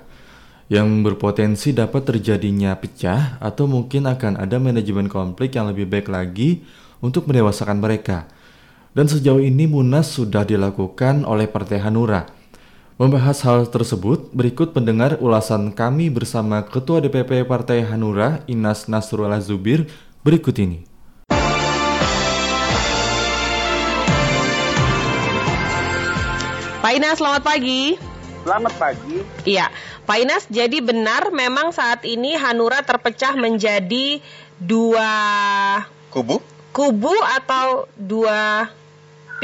yang 0.66 1.06
berpotensi 1.06 1.70
dapat 1.70 2.02
terjadinya 2.02 2.74
pecah 2.74 3.38
atau 3.38 3.70
mungkin 3.70 4.10
akan 4.10 4.42
ada 4.42 4.58
manajemen 4.58 5.06
konflik 5.06 5.54
yang 5.54 5.70
lebih 5.70 5.86
baik 5.86 6.10
lagi 6.10 6.66
untuk 6.98 7.30
mendewasakan 7.30 7.78
mereka. 7.78 8.26
Dan 8.90 9.06
sejauh 9.06 9.38
ini 9.38 9.70
Munas 9.70 10.18
sudah 10.18 10.42
dilakukan 10.42 11.22
oleh 11.22 11.46
Partai 11.46 11.78
Hanura. 11.78 12.26
Membahas 12.98 13.38
hal 13.46 13.70
tersebut, 13.70 14.34
berikut 14.34 14.74
pendengar 14.74 15.22
ulasan 15.22 15.70
kami 15.70 16.10
bersama 16.10 16.66
Ketua 16.66 16.98
DPP 17.06 17.46
Partai 17.46 17.86
Hanura, 17.86 18.42
Inas 18.50 18.90
Nasrullah 18.90 19.38
Zubir, 19.38 19.86
berikut 20.26 20.58
ini. 20.58 20.89
Pak 26.80 26.96
Inas, 26.96 27.20
selamat 27.20 27.44
pagi. 27.44 28.00
Selamat 28.40 28.72
pagi. 28.80 29.20
Iya, 29.44 29.68
Pak 30.08 30.16
Inas, 30.16 30.48
jadi 30.48 30.80
benar 30.80 31.28
memang 31.28 31.76
saat 31.76 32.08
ini 32.08 32.32
Hanura 32.40 32.80
terpecah 32.80 33.36
menjadi 33.36 34.24
dua 34.56 35.12
kubu? 36.08 36.40
Kubu 36.72 37.12
atau 37.36 37.84
dua 38.00 38.72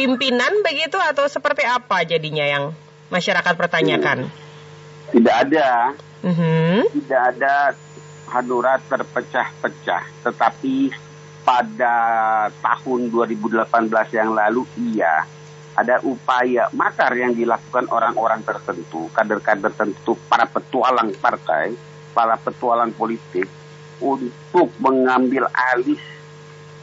pimpinan 0.00 0.64
begitu 0.64 0.96
atau 0.96 1.28
seperti 1.28 1.60
apa 1.68 2.08
jadinya 2.08 2.48
yang 2.48 2.64
masyarakat 3.12 3.52
pertanyakan? 3.52 4.32
Tidak 5.12 5.36
ada. 5.36 5.92
Mm-hmm. 6.24 6.88
Tidak 6.88 7.22
ada 7.36 7.76
Hanura 8.32 8.80
terpecah-pecah, 8.80 10.24
tetapi 10.24 10.88
pada 11.44 11.94
tahun 12.64 13.12
2018 13.12 13.68
yang 14.16 14.32
lalu 14.32 14.64
iya 14.80 15.28
ada 15.76 16.00
upaya 16.00 16.72
makar 16.72 17.12
yang 17.12 17.36
dilakukan 17.36 17.84
orang-orang 17.92 18.40
tertentu, 18.40 19.12
kader-kader 19.12 19.68
tertentu, 19.76 20.16
para 20.24 20.48
petualang 20.48 21.12
partai, 21.20 21.76
para 22.16 22.40
petualang 22.40 22.96
politik 22.96 23.44
untuk 24.00 24.72
mengambil 24.80 25.52
alih 25.52 26.00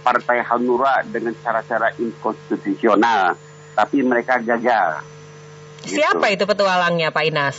Partai 0.04 0.44
Hanura 0.44 1.00
dengan 1.08 1.32
cara-cara 1.40 1.96
inkonstitusional, 1.96 3.40
tapi 3.72 4.04
mereka 4.04 4.36
gagal. 4.44 5.00
Siapa 5.88 6.28
gitu. 6.30 6.44
itu 6.44 6.52
petualangnya, 6.52 7.10
Pak 7.10 7.24
Inas? 7.24 7.58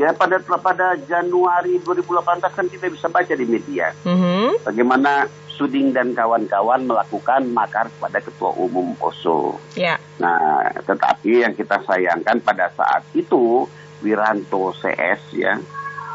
Ya 0.00 0.14
pada 0.14 0.38
pada 0.40 0.94
Januari 0.96 1.76
2018 1.82 2.40
kan 2.54 2.66
kita 2.70 2.86
bisa 2.86 3.10
baca 3.10 3.34
di 3.34 3.42
media 3.42 3.90
mm 4.06 4.14
-hmm. 4.14 4.48
bagaimana 4.62 5.26
Suding 5.58 5.90
dan 5.90 6.14
kawan-kawan 6.14 6.86
melakukan 6.86 7.50
makar 7.50 7.90
kepada 7.90 8.22
Ketua 8.22 8.54
Umum 8.54 8.94
OSO. 9.02 9.58
Ya. 9.74 9.98
Nah, 10.22 10.70
tetapi 10.86 11.42
yang 11.42 11.58
kita 11.58 11.82
sayangkan 11.82 12.38
pada 12.46 12.70
saat 12.78 13.02
itu 13.10 13.66
Wiranto 13.98 14.70
CS 14.78 15.34
ya, 15.34 15.58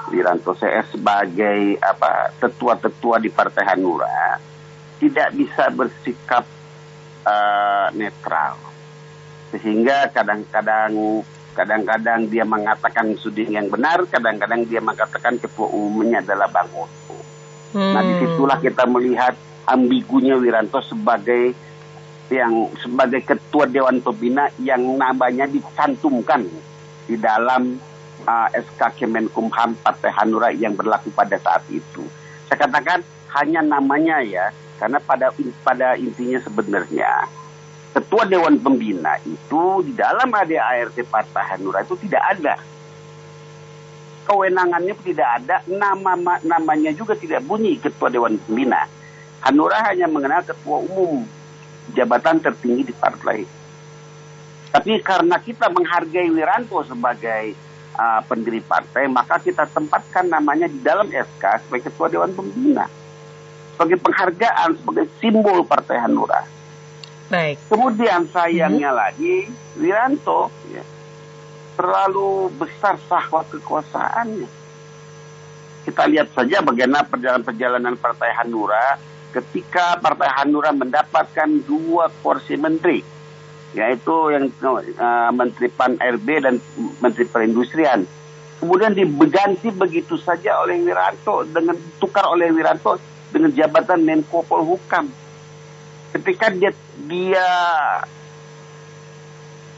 Wiranto 0.07 0.55
CS 0.55 0.95
sebagai 0.95 1.75
apa 1.83 2.31
tetua-tetua 2.39 3.19
di 3.19 3.27
Partai 3.27 3.67
Hanura 3.67 4.39
tidak 5.03 5.35
bisa 5.35 5.67
bersikap 5.67 6.47
uh, 7.27 7.91
netral, 7.91 8.55
sehingga 9.51 10.07
kadang-kadang 10.15 11.27
kadang-kadang 11.51 12.31
dia 12.31 12.47
mengatakan 12.47 13.19
Suding 13.19 13.59
yang 13.59 13.67
benar, 13.67 14.07
kadang-kadang 14.07 14.63
dia 14.63 14.79
mengatakan 14.79 15.35
ketua 15.35 15.67
umumnya 15.67 16.23
adalah 16.23 16.47
Bang. 16.47 16.71
Hmm. 17.73 17.93
Nah 17.93 18.01
di 18.05 18.13
situlah 18.21 18.57
kita 18.61 18.85
melihat 18.85 19.33
ambigunya 19.65 20.37
Wiranto 20.37 20.79
sebagai 20.85 21.57
yang 22.29 22.69
sebagai 22.81 23.21
ketua 23.25 23.69
Dewan 23.69 23.99
Pembina 24.01 24.49
yang 24.61 24.81
namanya 24.97 25.45
dicantumkan 25.45 26.47
di 27.05 27.19
dalam 27.19 27.77
uh, 28.25 28.47
SK 28.53 29.03
Kemenkumham 29.03 29.75
Partai 29.81 30.11
Hanura 30.13 30.49
yang 30.53 30.73
berlaku 30.73 31.11
pada 31.13 31.35
saat 31.37 31.65
itu. 31.69 32.05
Saya 32.47 32.69
katakan 32.69 33.01
hanya 33.37 33.61
namanya 33.61 34.21
ya, 34.21 34.49
karena 34.77 35.01
pada 35.01 35.33
pada 35.65 35.97
intinya 35.97 36.39
sebenarnya 36.41 37.27
ketua 37.93 38.25
Dewan 38.25 38.57
Pembina 38.57 39.21
itu 39.21 39.85
di 39.85 39.93
dalam 39.93 40.33
ADART 40.33 40.97
Partai 41.05 41.43
Hanura 41.53 41.85
itu 41.85 41.93
tidak 42.01 42.23
ada 42.25 42.57
kewenangannya 44.23 44.95
tidak 45.03 45.29
ada, 45.43 45.61
nama 45.67 46.15
namanya 46.43 46.91
juga 46.95 47.13
tidak 47.13 47.43
bunyi 47.43 47.77
ketua 47.77 48.09
dewan 48.09 48.39
pembina. 48.39 48.87
Hanura 49.43 49.83
hanya 49.91 50.07
mengenal 50.07 50.41
ketua 50.43 50.79
umum 50.79 51.27
jabatan 51.91 52.39
tertinggi 52.39 52.91
di 52.91 52.93
partai. 52.95 53.43
Tapi 54.73 55.03
karena 55.05 55.37
kita 55.37 55.69
menghargai 55.69 56.31
Wiranto 56.33 56.81
sebagai 56.87 57.53
uh, 57.93 58.21
pendiri 58.25 58.63
partai, 58.63 59.05
maka 59.05 59.37
kita 59.37 59.69
tempatkan 59.69 60.25
namanya 60.31 60.65
di 60.65 60.81
dalam 60.81 61.11
SK 61.11 61.67
sebagai 61.67 61.91
ketua 61.91 62.09
dewan 62.09 62.33
pembina. 62.33 62.89
Sebagai 63.75 64.01
penghargaan, 64.01 64.79
sebagai 64.81 65.05
simbol 65.21 65.61
partai 65.67 66.01
Hanura. 66.01 66.41
Baik. 67.29 67.57
Kemudian 67.69 68.29
sayangnya 68.29 68.93
hmm. 68.93 68.99
lagi 68.99 69.35
Wiranto 69.77 70.49
ya, 70.69 70.81
terlalu 71.73 72.53
besar 72.57 72.97
sahwat 73.09 73.49
kekuasaannya. 73.49 74.49
Kita 75.83 76.03
lihat 76.07 76.31
saja 76.31 76.63
bagaimana 76.63 77.03
perjalanan-perjalanan 77.03 77.99
Partai 77.99 78.31
Hanura 78.39 78.95
ketika 79.33 79.99
Partai 79.99 80.29
Hanura 80.39 80.71
mendapatkan 80.71 81.49
dua 81.65 82.07
kursi 82.21 82.55
menteri, 82.55 83.03
yaitu 83.75 84.15
yang 84.31 84.47
uh, 84.63 85.31
Menteri 85.33 85.67
Pan 85.73 85.97
RB 85.97 86.27
dan 86.39 86.55
Menteri 87.01 87.25
Perindustrian. 87.27 88.05
Kemudian 88.63 88.95
diganti 88.95 89.75
begitu 89.75 90.15
saja 90.15 90.63
oleh 90.63 90.79
Wiranto 90.79 91.43
dengan 91.51 91.75
tukar 91.99 92.31
oleh 92.31 92.47
Wiranto 92.47 92.95
dengan 93.27 93.51
jabatan 93.51 94.07
Menko 94.07 94.45
Polhukam. 94.47 95.11
Ketika 96.15 96.47
dia 96.53 96.71
dia 97.09 97.47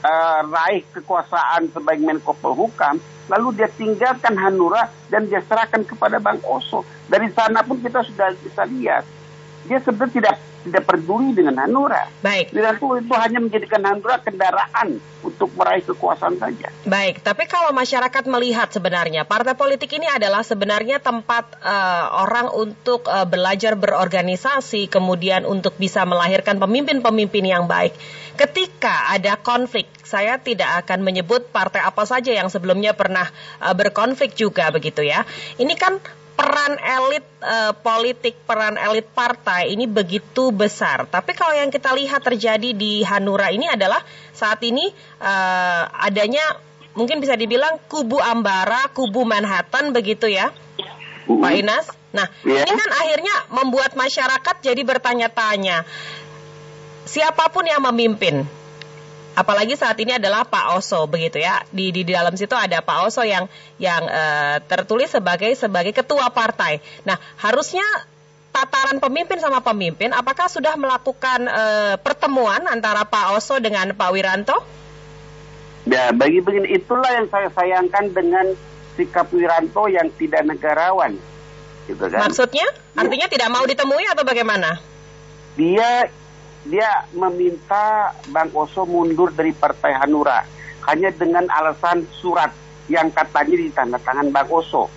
uh, 0.05 0.45
raih 0.45 0.85
kekuasaan 0.93 1.73
sebagai 1.73 2.05
Menko 2.05 2.37
Polhukam, 2.37 3.01
lalu 3.25 3.57
dia 3.57 3.69
tinggalkan 3.73 4.37
Hanura 4.37 4.93
dan 5.09 5.25
dia 5.25 5.41
serahkan 5.41 5.81
kepada 5.81 6.21
Bang 6.21 6.37
Oso. 6.45 6.85
Dari 7.09 7.33
sana 7.33 7.65
pun 7.65 7.81
kita 7.81 8.05
sudah 8.05 8.37
bisa 8.37 8.61
lihat 8.69 9.05
dia 9.65 9.81
sebenarnya 9.81 10.13
tidak 10.13 10.35
tidak 10.65 10.83
peduli 10.89 11.37
dengan 11.37 11.61
Hanura. 11.61 12.09
Baik. 12.25 12.49
Wiranto 12.49 12.97
itu 12.97 13.13
hanya 13.13 13.39
menjadikan 13.39 13.81
Hanura 13.85 14.17
kendaraan 14.17 14.97
untuk 15.21 15.49
meraih 15.57 15.81
kekuasaan 15.85 16.37
saja. 16.37 16.69
Baik, 16.85 17.21
tapi 17.21 17.49
kalau 17.49 17.73
masyarakat 17.73 18.23
melihat 18.29 18.69
sebenarnya 18.69 19.25
partai 19.25 19.57
politik 19.57 19.89
ini 19.97 20.05
adalah 20.05 20.41
sebenarnya 20.41 21.01
tempat 21.01 21.61
uh, 21.61 22.25
orang 22.25 22.49
untuk 22.53 23.05
uh, 23.09 23.25
belajar 23.25 23.73
berorganisasi, 23.77 24.89
kemudian 24.89 25.45
untuk 25.45 25.77
bisa 25.77 26.05
melahirkan 26.05 26.61
pemimpin-pemimpin 26.61 27.45
yang 27.45 27.65
baik. 27.65 27.93
Ketika 28.35 29.15
ada 29.15 29.39
konflik, 29.39 29.87
saya 30.05 30.37
tidak 30.37 30.85
akan 30.85 31.01
menyebut 31.01 31.49
partai 31.49 31.81
apa 31.81 32.03
saja 32.05 32.35
yang 32.35 32.49
sebelumnya 32.49 32.93
pernah 32.93 33.25
uh, 33.61 33.73
berkonflik 33.73 34.37
juga 34.37 34.69
begitu 34.69 35.01
ya. 35.01 35.25
Ini 35.57 35.73
kan 35.77 35.97
peran 36.35 36.75
elit 36.75 37.23
uh, 37.39 37.71
politik, 37.79 38.35
peran 38.43 38.75
elit 38.75 39.07
partai 39.15 39.71
ini 39.71 39.87
begitu 39.87 40.51
besar. 40.51 41.07
Tapi 41.07 41.31
kalau 41.31 41.55
yang 41.55 41.71
kita 41.71 41.95
lihat 41.95 42.21
terjadi 42.27 42.75
di 42.75 43.01
Hanura 43.07 43.49
ini 43.49 43.71
adalah 43.71 44.03
saat 44.35 44.59
ini 44.67 44.91
uh, 45.23 45.83
adanya 46.03 46.43
mungkin 46.95 47.23
bisa 47.23 47.39
dibilang 47.39 47.79
kubu 47.87 48.19
Ambara, 48.19 48.91
kubu 48.91 49.23
Manhattan 49.23 49.95
begitu 49.95 50.27
ya, 50.27 50.51
uh 51.27 51.37
Pak 51.39 51.51
Inas. 51.55 51.87
Nah, 52.15 52.27
yeah. 52.47 52.63
ini 52.63 52.71
kan 52.71 52.89
akhirnya 52.95 53.35
membuat 53.51 53.91
masyarakat 53.99 54.55
jadi 54.63 54.81
bertanya-tanya, 54.87 55.83
siapa 57.03 57.51
pun 57.51 57.67
yang 57.67 57.83
memimpin, 57.83 58.47
apalagi 59.35 59.75
saat 59.75 59.99
ini 59.99 60.15
adalah 60.15 60.47
Pak 60.47 60.79
Oso 60.79 61.03
begitu 61.05 61.43
ya 61.43 61.61
di 61.69 61.91
di, 61.91 62.07
dalam 62.07 62.33
situ 62.33 62.55
ada 62.55 62.79
Pak 62.79 62.97
Oso 63.05 63.21
yang 63.21 63.51
yang 63.77 64.01
uh, 64.07 64.57
tertulis 64.63 65.11
sebagai 65.11 65.51
sebagai 65.53 65.91
ketua 65.91 66.31
partai. 66.31 66.79
Nah 67.03 67.19
harusnya 67.43 67.83
tataran 68.55 69.03
pemimpin 69.03 69.35
sama 69.43 69.59
pemimpin 69.59 70.15
apakah 70.15 70.47
sudah 70.47 70.79
melakukan 70.79 71.51
uh, 71.51 71.95
pertemuan 71.99 72.63
antara 72.71 73.03
Pak 73.03 73.35
Oso 73.35 73.59
dengan 73.59 73.91
Pak 73.91 74.09
Wiranto? 74.15 74.57
Ya 75.85 76.09
bagi 76.15 76.41
begini 76.41 76.73
itulah 76.73 77.11
yang 77.13 77.27
saya 77.29 77.51
sayangkan 77.51 78.15
dengan 78.15 78.55
sikap 78.95 79.29
Wiranto 79.35 79.85
yang 79.91 80.07
tidak 80.15 80.47
negarawan. 80.47 81.19
Gitu 81.85 82.01
kan? 82.01 82.19
Maksudnya? 82.25 82.65
Artinya 82.97 83.27
ya. 83.29 83.33
tidak 83.37 83.49
mau 83.53 83.61
ditemui 83.67 84.05
atau 84.09 84.23
bagaimana? 84.25 84.81
Dia 85.59 86.09
dia 86.65 87.05
meminta 87.13 88.09
Bang 88.33 88.49
Oso 88.57 88.89
mundur 88.89 89.29
dari 89.29 89.53
Partai 89.53 89.93
Hanura 89.93 90.41
hanya 90.89 91.13
dengan 91.13 91.45
alasan 91.49 92.05
surat 92.17 92.49
yang 92.89 93.09
katanya 93.13 93.57
ditandatangan 93.57 94.29
Bang 94.33 94.49
Oso. 94.49 94.89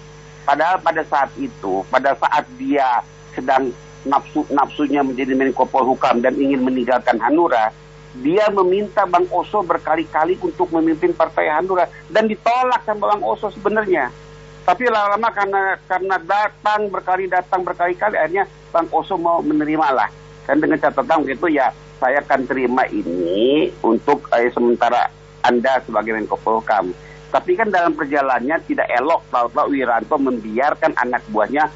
Padahal 0.49 0.81
pada 0.81 1.05
saat 1.05 1.29
itu, 1.37 1.85
pada 1.93 2.17
saat 2.17 2.49
dia 2.57 3.05
sedang 3.37 3.69
nafsu 4.09 4.49
nafsunya 4.49 5.05
menjadi 5.05 5.37
Menko 5.37 5.69
Polhukam 5.69 6.25
dan 6.25 6.37
ingin 6.41 6.65
meninggalkan 6.65 7.21
Hanura, 7.21 7.69
dia 8.17 8.49
meminta 8.49 9.05
Bang 9.05 9.29
Oso 9.29 9.61
berkali-kali 9.61 10.41
untuk 10.41 10.73
memimpin 10.73 11.13
Partai 11.13 11.53
Hanura 11.53 11.85
dan 12.09 12.25
ditolak 12.29 12.81
sama 12.89 13.13
Bang 13.13 13.25
Oso 13.25 13.53
sebenarnya. 13.53 14.09
Tapi 14.65 14.85
lama-lama 14.89 15.33
karena 15.33 15.61
karena 15.85 16.17
datang 16.21 16.93
berkali 16.93 17.25
datang 17.29 17.61
berkali-kali 17.61 18.17
akhirnya 18.17 18.49
Bang 18.73 18.89
Oso 18.89 19.21
mau 19.21 19.41
menerima 19.45 19.89
lah 19.93 20.09
dan 20.49 20.65
dengan 20.65 20.81
catatan 20.81 21.29
begitu 21.29 21.53
ya 21.53 21.69
saya 22.01 22.25
akan 22.25 22.49
terima 22.49 22.89
ini 22.89 23.69
untuk 23.85 24.25
eh, 24.33 24.49
sementara 24.55 25.13
Anda 25.45 25.83
sebagai 25.85 26.17
Menko 26.17 26.41
Polkam. 26.41 26.95
Tapi 27.29 27.61
kan 27.61 27.69
dalam 27.69 27.93
perjalanannya 27.93 28.57
tidak 28.65 28.89
elok 28.89 29.21
kalau 29.29 29.69
Wiranto 29.69 30.17
membiarkan 30.17 30.97
anak 30.97 31.21
buahnya 31.29 31.69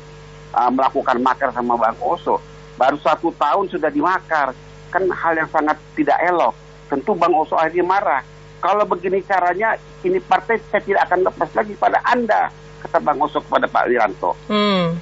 uh, 0.56 0.72
melakukan 0.72 1.20
makar 1.20 1.52
sama 1.52 1.76
Bang 1.76 2.00
Oso. 2.00 2.40
Baru 2.80 2.96
satu 2.96 3.28
tahun 3.36 3.68
sudah 3.68 3.92
dimakar. 3.92 4.56
Kan 4.88 5.04
hal 5.12 5.36
yang 5.36 5.50
sangat 5.52 5.76
tidak 5.92 6.16
elok. 6.24 6.56
Tentu 6.88 7.12
Bang 7.12 7.36
Oso 7.36 7.52
akhirnya 7.60 7.84
marah. 7.84 8.22
Kalau 8.64 8.88
begini 8.88 9.20
caranya, 9.28 9.76
ini 10.06 10.22
partai 10.24 10.56
saya 10.72 10.80
tidak 10.80 11.04
akan 11.10 11.26
lepas 11.28 11.50
lagi 11.52 11.74
pada 11.76 11.98
Anda, 12.06 12.48
kata 12.80 13.02
Bang 13.04 13.20
Oso 13.20 13.44
kepada 13.44 13.68
Pak 13.68 13.84
Wiranto. 13.90 14.32
Hmm. 14.48 14.96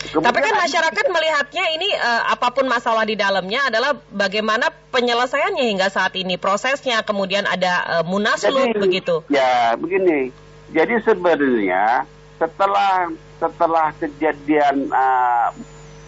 Kemudian 0.00 0.32
Tapi 0.32 0.38
kan 0.40 0.54
masyarakat 0.56 1.06
melihatnya 1.12 1.64
ini 1.76 1.88
uh, 1.92 2.32
apa 2.32 2.48
pun 2.56 2.64
masalah 2.64 3.04
di 3.04 3.20
dalamnya 3.20 3.68
adalah 3.68 3.92
bagaimana 4.08 4.72
penyelesaiannya 4.88 5.64
hingga 5.76 5.92
saat 5.92 6.16
ini 6.16 6.40
prosesnya 6.40 7.04
kemudian 7.04 7.44
ada 7.44 8.00
uh, 8.00 8.04
munaslup 8.08 8.72
Jadi, 8.72 8.80
begitu. 8.80 9.20
Ya 9.28 9.76
begini. 9.76 10.32
Jadi 10.72 11.04
sebenarnya 11.04 12.08
setelah 12.40 13.12
setelah 13.36 13.92
kejadian 14.00 14.88
uh, 14.88 15.52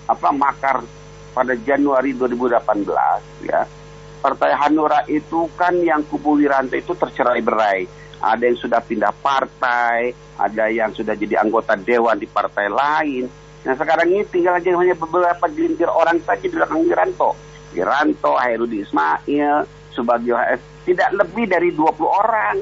apa 0.09 0.29
makar 0.33 0.81
pada 1.37 1.53
Januari 1.53 2.17
2018 2.17 3.49
ya 3.49 3.69
Partai 4.23 4.55
Hanura 4.55 5.05
itu 5.11 5.51
kan 5.59 5.77
yang 5.83 6.07
kubu 6.07 6.39
Wiranto 6.39 6.79
itu 6.79 6.95
tercerai 6.95 7.43
berai. 7.43 7.91
Ada 8.23 8.47
yang 8.47 8.55
sudah 8.55 8.79
pindah 8.79 9.11
partai, 9.19 10.15
ada 10.39 10.71
yang 10.71 10.95
sudah 10.95 11.19
jadi 11.19 11.43
anggota 11.43 11.75
dewan 11.75 12.23
di 12.23 12.31
partai 12.31 12.71
lain 12.71 13.42
Nah 13.63 13.75
sekarang 13.79 14.11
ini 14.11 14.27
tinggal 14.27 14.59
aja 14.59 14.75
hanya 14.75 14.97
beberapa 14.99 15.47
gelintir 15.47 15.87
orang 15.87 16.19
saja 16.27 16.43
di 16.43 16.51
belakang 16.51 16.83
Wiranto. 16.83 17.39
Wiranto, 17.73 18.33
Hairudi 18.37 18.83
Ismail, 18.83 19.65
Subagio 19.95 20.35
HS, 20.35 20.61
tidak 20.85 21.11
lebih 21.15 21.47
dari 21.47 21.71
20 21.71 22.03
orang. 22.03 22.57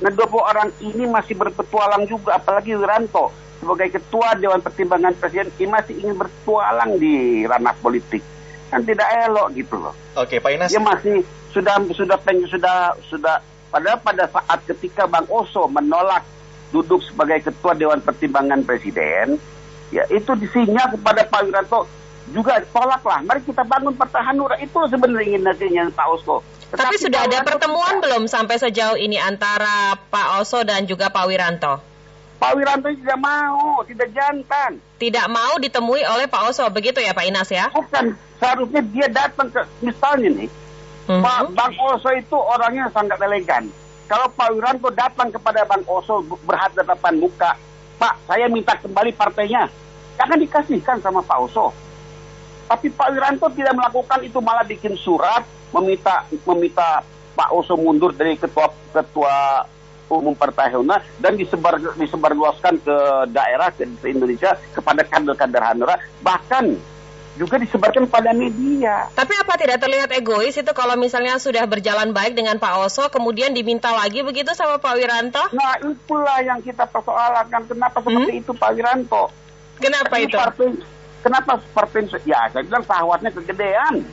Nah 0.00 0.10
20 0.10 0.38
orang 0.38 0.68
ini 0.80 1.04
masih 1.10 1.34
berpetualang 1.34 2.06
juga, 2.06 2.38
apalagi 2.38 2.78
Wiranto 2.78 3.34
sebagai 3.64 3.96
ketua 3.96 4.36
Dewan 4.36 4.60
Pertimbangan 4.60 5.16
Presiden 5.16 5.48
ini 5.56 5.70
masih 5.72 5.94
ingin 6.04 6.14
berpetualang 6.20 7.00
di 7.00 7.42
ranah 7.48 7.74
politik. 7.80 8.20
Kan 8.68 8.84
tidak 8.84 9.08
elok 9.24 9.56
gitu 9.56 9.80
loh. 9.80 9.94
Oke, 10.18 10.36
Pak 10.38 10.50
Inas. 10.52 10.68
Dia 10.68 10.82
masih 10.82 11.24
sudah 11.54 11.78
sudah 11.94 12.18
peng, 12.20 12.42
sudah 12.50 12.92
sudah 13.08 13.40
padahal 13.72 13.98
pada 14.04 14.28
saat 14.28 14.60
ketika 14.68 15.08
Bang 15.08 15.24
Oso 15.30 15.64
menolak 15.70 16.26
duduk 16.74 17.00
sebagai 17.06 17.50
ketua 17.50 17.72
Dewan 17.78 18.02
Pertimbangan 18.02 18.66
Presiden, 18.66 19.38
ya 19.92 20.04
itu 20.08 20.32
disinyal 20.38 20.94
kepada 20.96 21.26
Pak 21.28 21.40
Wiranto 21.44 21.84
juga 22.32 22.62
tolaklah. 22.72 23.20
Mari 23.20 23.44
kita 23.44 23.66
bangun 23.66 23.92
Partai 23.92 24.24
Hanura. 24.24 24.56
Itu 24.56 24.80
sebenarnya 24.88 25.36
ingin 25.36 25.42
nantinya 25.44 25.84
Pak 25.92 26.06
Oso. 26.08 26.40
Tetapi 26.72 26.80
Tapi 26.80 26.96
sudah 26.96 27.20
Pak 27.20 27.28
ada 27.28 27.36
Wiranto 27.36 27.48
pertemuan 27.52 27.94
tidak. 27.94 28.02
belum 28.08 28.22
sampai 28.24 28.56
sejauh 28.56 28.96
ini 28.96 29.20
antara 29.20 29.98
Pak 30.08 30.40
Oso 30.40 30.64
dan 30.64 30.88
juga 30.88 31.12
Pak 31.12 31.24
Wiranto? 31.28 31.74
Pak 32.40 32.52
Wiranto 32.56 32.88
tidak 32.92 33.18
mau, 33.20 33.80
tidak 33.88 34.08
jantan. 34.12 34.80
Tidak 35.00 35.26
mau 35.32 35.56
ditemui 35.60 36.02
oleh 36.04 36.26
Pak 36.28 36.42
Oso, 36.52 36.64
begitu 36.68 37.00
ya 37.00 37.16
Pak 37.16 37.24
Inas 37.24 37.48
ya? 37.48 37.72
Bukan, 37.72 38.12
seharusnya 38.36 38.82
dia 38.90 39.06
datang 39.08 39.48
ke, 39.48 39.64
misalnya 39.80 40.44
nih, 40.44 40.48
mm 40.50 41.08
-hmm. 41.08 41.22
Pak 41.24 41.40
Bang 41.56 41.72
Oso 41.78 42.10
itu 42.12 42.36
orangnya 42.36 42.90
sangat 42.92 43.16
elegan. 43.22 43.64
Kalau 44.04 44.28
Pak 44.28 44.52
Wiranto 44.52 44.92
datang 44.92 45.32
kepada 45.32 45.64
Bang 45.64 45.80
Oso 45.88 46.20
berhadapan 46.44 47.16
muka, 47.16 47.56
Pak, 47.98 48.14
saya 48.26 48.46
minta 48.50 48.74
kembali 48.78 49.14
partainya 49.14 49.70
akan 50.18 50.38
dikasihkan 50.46 51.02
sama 51.02 51.20
Pak 51.22 51.38
Oso. 51.50 51.74
Tapi 52.64 52.88
Pak 52.88 53.08
Wiranto 53.12 53.46
tidak 53.52 53.76
melakukan 53.76 54.20
itu 54.24 54.38
malah 54.40 54.64
bikin 54.64 54.96
surat 54.96 55.44
meminta 55.74 56.24
meminta 56.48 57.04
Pak 57.34 57.50
Oso 57.52 57.76
mundur 57.76 58.14
dari 58.14 58.38
ketua 58.38 58.70
ketua 58.94 59.66
umum 60.08 60.36
Partai 60.36 60.70
Hanura 60.70 61.02
dan 61.18 61.34
disebar 61.34 61.80
disebarluaskan 61.98 62.78
ke 62.84 62.96
daerah 63.34 63.72
ke, 63.74 63.88
ke 63.98 64.06
Indonesia 64.12 64.54
kepada 64.70 65.02
kader-kader 65.02 65.64
Hanura 65.64 65.96
bahkan 66.22 66.78
juga 67.34 67.58
disebarkan 67.58 68.06
pada 68.06 68.30
media. 68.30 69.10
Tapi 69.10 69.32
apa 69.34 69.58
tidak 69.58 69.82
terlihat 69.82 70.10
egois 70.14 70.54
itu 70.54 70.72
kalau 70.74 70.94
misalnya 70.94 71.38
sudah 71.42 71.66
berjalan 71.66 72.14
baik 72.14 72.38
dengan 72.38 72.62
Pak 72.62 72.74
Oso, 72.86 73.10
kemudian 73.10 73.50
diminta 73.50 73.90
lagi 73.90 74.22
begitu 74.22 74.54
sama 74.54 74.78
Pak 74.78 74.94
Wiranto? 74.94 75.42
Nah 75.50 75.74
itulah 75.82 76.38
yang 76.46 76.62
kita 76.62 76.86
persoalkan. 76.86 77.66
Kenapa 77.66 77.98
seperti 77.98 78.32
hmm? 78.38 78.42
itu 78.46 78.52
Pak 78.54 78.70
Wiranto? 78.78 79.24
Kenapa 79.82 80.14
itu? 80.22 80.38
Partai, 80.38 80.68
kenapa 81.26 81.52
partai 81.74 82.06
ya 82.22 82.46
saya 82.54 82.62
bilang 82.62 82.84
sahwatnya 82.86 83.30
kegedean. 83.34 84.06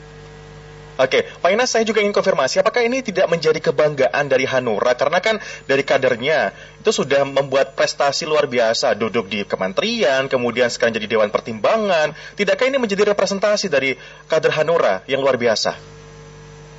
Oke, 1.01 1.25
Pak 1.25 1.49
Inas 1.49 1.73
saya 1.73 1.81
juga 1.81 1.97
ingin 2.05 2.13
konfirmasi 2.13 2.61
apakah 2.61 2.85
ini 2.85 3.01
tidak 3.01 3.25
menjadi 3.25 3.57
kebanggaan 3.57 4.29
dari 4.29 4.45
Hanura 4.45 4.93
karena 4.93 5.17
kan 5.17 5.41
dari 5.65 5.81
kadernya 5.81 6.53
itu 6.77 6.93
sudah 6.93 7.25
membuat 7.25 7.73
prestasi 7.73 8.29
luar 8.29 8.45
biasa 8.45 8.93
duduk 8.93 9.25
di 9.25 9.41
kementerian 9.41 10.29
kemudian 10.29 10.69
sekarang 10.69 10.93
jadi 10.93 11.17
dewan 11.17 11.33
pertimbangan. 11.33 12.13
Tidakkah 12.37 12.69
ini 12.69 12.77
menjadi 12.77 13.17
representasi 13.17 13.65
dari 13.65 13.97
kader 14.29 14.53
Hanura 14.53 15.01
yang 15.09 15.25
luar 15.25 15.41
biasa? 15.41 15.73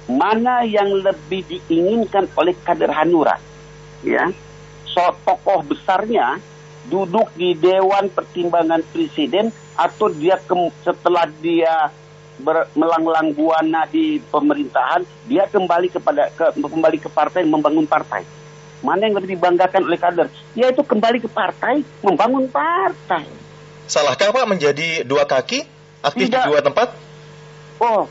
Mana 0.07 0.63
yang 0.71 1.03
lebih 1.03 1.43
diinginkan 1.43 2.31
oleh 2.39 2.55
kader 2.63 2.95
Hanura? 2.95 3.43
Ya. 4.07 4.31
So 4.87 5.03
tokoh 5.27 5.67
besarnya 5.67 6.39
duduk 6.87 7.35
di 7.35 7.59
dewan 7.59 8.07
pertimbangan 8.07 8.87
presiden 8.95 9.51
atau 9.75 10.07
dia 10.15 10.39
setelah 10.87 11.27
dia 11.43 11.91
ber, 12.43 12.67
melanglang 12.75 13.31
buana 13.33 13.87
di 13.87 14.19
pemerintahan, 14.19 15.07
dia 15.31 15.47
kembali 15.47 15.89
kepada 15.89 16.29
ke, 16.35 16.47
kembali 16.59 16.99
ke 16.99 17.09
partai 17.09 17.47
membangun 17.47 17.87
partai. 17.87 18.27
Mana 18.83 19.07
yang 19.07 19.15
lebih 19.15 19.39
dibanggakan 19.39 19.87
oleh 19.87 19.99
kader? 19.99 20.27
Yaitu 20.59 20.83
kembali 20.83 21.23
ke 21.23 21.31
partai, 21.31 21.87
membangun 22.03 22.51
partai. 22.51 23.25
Salahkah 23.87 24.35
Pak 24.35 24.47
menjadi 24.51 25.07
dua 25.07 25.23
kaki 25.23 25.63
aktif 26.03 26.27
Tidak. 26.27 26.43
di 26.43 26.49
dua 26.51 26.61
tempat? 26.61 26.91
Oh, 27.79 28.11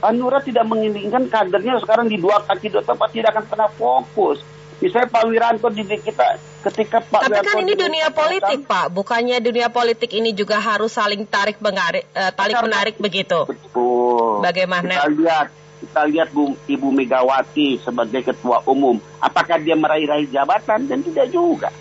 Anura 0.00 0.38
tidak 0.40 0.64
menginginkan 0.68 1.26
kadernya 1.26 1.82
sekarang 1.82 2.06
di 2.06 2.16
dua 2.16 2.40
kaki 2.46 2.70
dua 2.70 2.84
tempat 2.86 3.08
tidak 3.12 3.36
akan 3.36 3.44
pernah 3.50 3.68
fokus. 3.72 4.38
Misalnya 4.78 5.10
Pak 5.10 5.24
Wiranto 5.26 5.68
di 5.74 5.82
kita 5.82 6.38
ketika 6.70 7.02
Pak 7.02 7.26
Tapi 7.26 7.34
Wiranto 7.34 7.50
kan 7.50 7.56
ini 7.66 7.74
dunia 7.74 8.08
politik, 8.14 8.58
Pak. 8.62 8.86
Bukannya 8.94 9.38
dunia 9.42 9.68
politik 9.74 10.10
ini 10.14 10.30
juga 10.30 10.62
harus 10.62 10.94
saling 10.94 11.26
tarik 11.26 11.58
menarik, 11.58 12.06
eh, 12.14 12.30
tarik 12.30 12.62
menarik 12.62 12.96
begitu? 13.02 13.42
Betul. 13.42 14.38
Bagaimana? 14.38 15.02
Kita 15.02 15.10
lihat, 15.10 15.46
kita 15.82 16.02
lihat 16.14 16.28
Bu, 16.30 16.54
Ibu 16.70 16.88
Megawati 16.94 17.82
sebagai 17.82 18.22
ketua 18.22 18.62
umum. 18.70 19.02
Apakah 19.18 19.58
dia 19.58 19.74
meraih-raih 19.74 20.30
jabatan? 20.30 20.86
Dan 20.86 21.02
tidak 21.02 21.26
juga. 21.34 21.74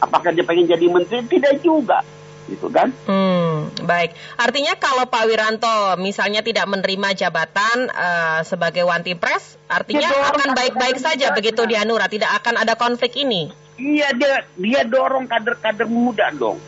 Apakah 0.00 0.32
dia 0.32 0.44
pengen 0.48 0.64
jadi 0.64 0.86
menteri? 0.88 1.28
Tidak 1.28 1.60
juga. 1.60 2.00
Gitu 2.44 2.68
kan? 2.68 2.92
Hmm, 3.04 3.72
baik. 3.80 4.12
Artinya 4.36 4.76
kalau 4.76 5.04
Pak 5.04 5.24
Wiranto 5.24 5.72
misalnya 5.96 6.40
tidak 6.40 6.68
menerima 6.68 7.16
jabatan 7.16 7.88
eh, 7.88 8.40
sebagai 8.42 8.84
Wanti 8.84 9.16
Pres, 9.16 9.56
artinya 9.64 10.04
Ya, 10.04 10.12
dorong 10.12 10.28
akan 10.36 10.48
baik-baik 10.52 10.98
saja 10.98 11.32
mudanya. 11.32 11.36
begitu 11.36 11.62
di 11.64 11.74
Hanura, 11.74 12.06
tidak 12.06 12.36
akan 12.36 12.54
ada 12.58 12.74
konflik 12.74 13.16
ini. 13.16 13.48
Iya 13.74 14.12
dia 14.12 14.34
dia 14.54 14.82
dorong 14.84 15.24
kader-kader 15.24 15.88
muda 15.88 16.30
dong 16.30 16.60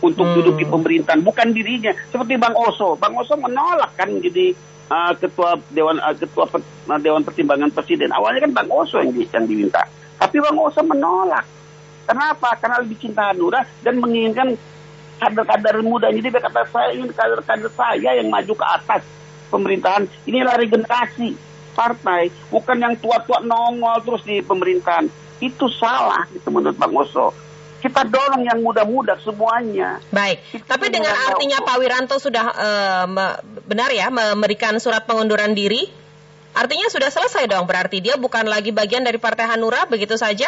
untuk 0.00 0.24
Hmm. 0.24 0.34
duduk 0.34 0.56
di 0.56 0.64
pemerintahan, 0.64 1.20
bukan 1.20 1.52
dirinya. 1.52 1.92
Seperti 2.08 2.34
Bang 2.34 2.56
Oso, 2.56 2.96
Bang 2.96 3.14
Oso 3.14 3.36
menolak 3.36 3.94
kan 3.94 4.10
jadi 4.10 4.50
uh, 4.88 5.12
ketua 5.14 5.60
dewan 5.68 6.00
uh, 6.00 6.10
ketua 6.10 6.48
per- 6.48 6.64
uh, 6.88 6.98
dewan 6.98 7.22
pertimbangan 7.22 7.70
presiden. 7.70 8.10
Awalnya 8.10 8.42
kan 8.42 8.52
Bang 8.56 8.68
Oso 8.68 8.98
yang, 8.98 9.12
di- 9.12 9.28
yang 9.28 9.44
diminta, 9.44 9.84
tapi 10.16 10.40
Bang 10.40 10.56
Oso 10.56 10.80
menolak. 10.80 11.44
Kenapa? 12.02 12.58
Karena 12.58 12.82
lebih 12.82 12.98
cinta 12.98 13.30
Hanura 13.30 13.62
dan 13.78 13.94
menginginkan 13.96 14.58
kader-kader 15.20 15.82
muda. 15.84 16.08
Jadi 16.08 16.28
dia 16.32 16.42
kata 16.42 16.62
saya 16.70 16.88
ingin 16.96 17.12
kader-kader 17.12 17.70
saya 17.74 18.10
yang 18.16 18.28
maju 18.32 18.52
ke 18.52 18.66
atas 18.66 19.02
pemerintahan. 19.52 20.08
Inilah 20.24 20.56
regenerasi 20.56 21.36
partai, 21.72 22.28
bukan 22.52 22.76
yang 22.76 22.94
tua-tua 23.00 23.40
nongol 23.40 24.00
terus 24.04 24.22
di 24.28 24.40
pemerintahan. 24.44 25.08
Itu 25.40 25.66
salah 25.72 26.28
itu 26.30 26.46
menurut 26.48 26.76
Bang 26.76 26.94
Oso. 26.94 27.32
Kita 27.82 28.06
dorong 28.06 28.46
yang 28.46 28.62
muda-muda 28.62 29.18
semuanya. 29.18 29.98
Baik, 30.14 30.38
tapi 30.70 30.86
dengan 30.86 31.10
artinya 31.10 31.58
Pak 31.66 31.76
Wiranto 31.82 32.14
sudah 32.22 32.46
me- 33.10 33.42
benar 33.66 33.90
ya 33.90 34.06
memberikan 34.06 34.78
surat 34.78 35.02
pengunduran 35.02 35.50
diri, 35.50 35.90
artinya 36.54 36.86
sudah 36.86 37.10
selesai 37.10 37.50
dong. 37.50 37.66
Berarti 37.66 37.98
dia 37.98 38.14
bukan 38.14 38.46
lagi 38.46 38.70
bagian 38.70 39.02
dari 39.02 39.18
Partai 39.18 39.50
Hanura 39.50 39.82
begitu 39.90 40.14
saja? 40.14 40.46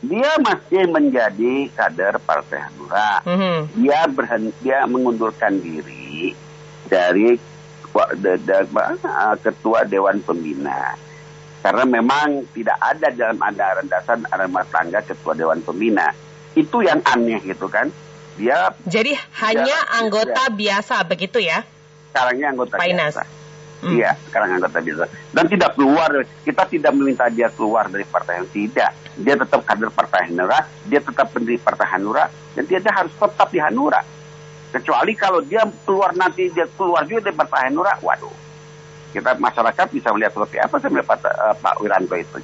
Dia 0.00 0.32
masih 0.40 0.88
menjadi 0.88 1.68
kader 1.76 2.16
Partai 2.24 2.64
Hanura. 2.64 3.20
Mhm. 3.24 3.56
Dia 3.84 4.00
berhenti, 4.08 4.56
dia 4.64 4.88
mengundurkan 4.88 5.60
diri 5.60 6.32
dari 6.88 7.36
uh, 7.92 9.36
ketua 9.40 9.84
Dewan 9.84 10.24
Pembina. 10.24 10.96
Karena 11.60 11.84
memang 11.84 12.48
tidak 12.56 12.80
ada 12.80 13.12
dalam 13.12 13.36
ada 13.44 13.84
landasan 13.84 14.24
rumah 14.24 14.64
tangga 14.72 15.04
ketua 15.04 15.36
Dewan 15.36 15.60
Pembina. 15.60 16.08
Itu 16.56 16.80
yang 16.80 17.04
aneh 17.04 17.44
gitu 17.44 17.68
kan. 17.68 17.92
Dia 18.40 18.72
Jadi 18.88 19.12
hanya 19.44 20.00
anggota 20.00 20.48
biasa 20.48 21.04
begitu 21.04 21.44
ya? 21.44 21.60
sekarangnya 22.10 22.46
anggota 22.50 22.74
Inas. 22.82 23.16
Biasa. 23.80 23.96
Iya, 23.96 24.10
sekarang 24.28 24.48
anggota 24.60 24.78
biasa. 24.80 25.04
Dan 25.32 25.44
tidak 25.48 25.70
keluar, 25.74 26.10
kita 26.44 26.62
tidak 26.68 26.92
meminta 26.92 27.24
dia 27.32 27.48
keluar 27.48 27.88
dari 27.88 28.04
partai 28.04 28.44
yang 28.44 28.48
tidak. 28.52 28.92
Dia 29.16 29.34
tetap 29.36 29.60
kader 29.64 29.90
partai 29.92 30.28
Hanura, 30.28 30.68
dia 30.84 31.00
tetap 31.00 31.26
pendiri 31.32 31.56
partai 31.60 31.86
Hanura, 31.96 32.28
dan 32.56 32.64
dia, 32.68 32.80
harus 32.80 33.12
tetap 33.12 33.48
di 33.48 33.60
Hanura. 33.60 34.00
Kecuali 34.70 35.12
kalau 35.18 35.40
dia 35.42 35.66
keluar 35.82 36.14
nanti, 36.14 36.52
dia 36.52 36.68
keluar 36.76 37.02
juga 37.08 37.28
dari 37.28 37.36
partai 37.36 37.60
Hanura, 37.68 37.96
waduh. 38.04 38.36
Kita 39.10 39.34
masyarakat 39.42 39.86
bisa 39.90 40.14
melihat 40.14 40.32
seperti 40.38 40.56
apa 40.62 40.74
sebenarnya 40.78 41.08
Pak, 41.10 41.18
eh, 41.26 41.54
Pak 41.58 41.74
Wiranto 41.82 42.14
itu. 42.14 42.38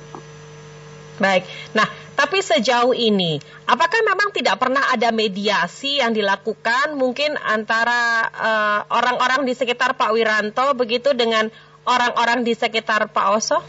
Baik. 1.17 1.49
Nah, 1.73 1.89
tapi 2.17 2.41
sejauh 2.41 2.97
ini, 2.97 3.41
apakah 3.69 4.01
memang 4.05 4.33
tidak 4.33 4.57
pernah 4.57 4.89
ada 4.93 5.13
mediasi 5.13 6.01
yang 6.01 6.17
dilakukan 6.17 6.97
mungkin 6.97 7.37
antara 7.41 8.25
eh, 8.29 8.81
orang-orang 8.89 9.45
di 9.45 9.53
sekitar 9.53 9.97
Pak 9.97 10.13
Wiranto 10.17 10.73
begitu 10.77 11.13
dengan 11.13 11.53
orang-orang 11.85 12.45
di 12.45 12.53
sekitar 12.53 13.13
Pak 13.13 13.27
Oso? 13.33 13.61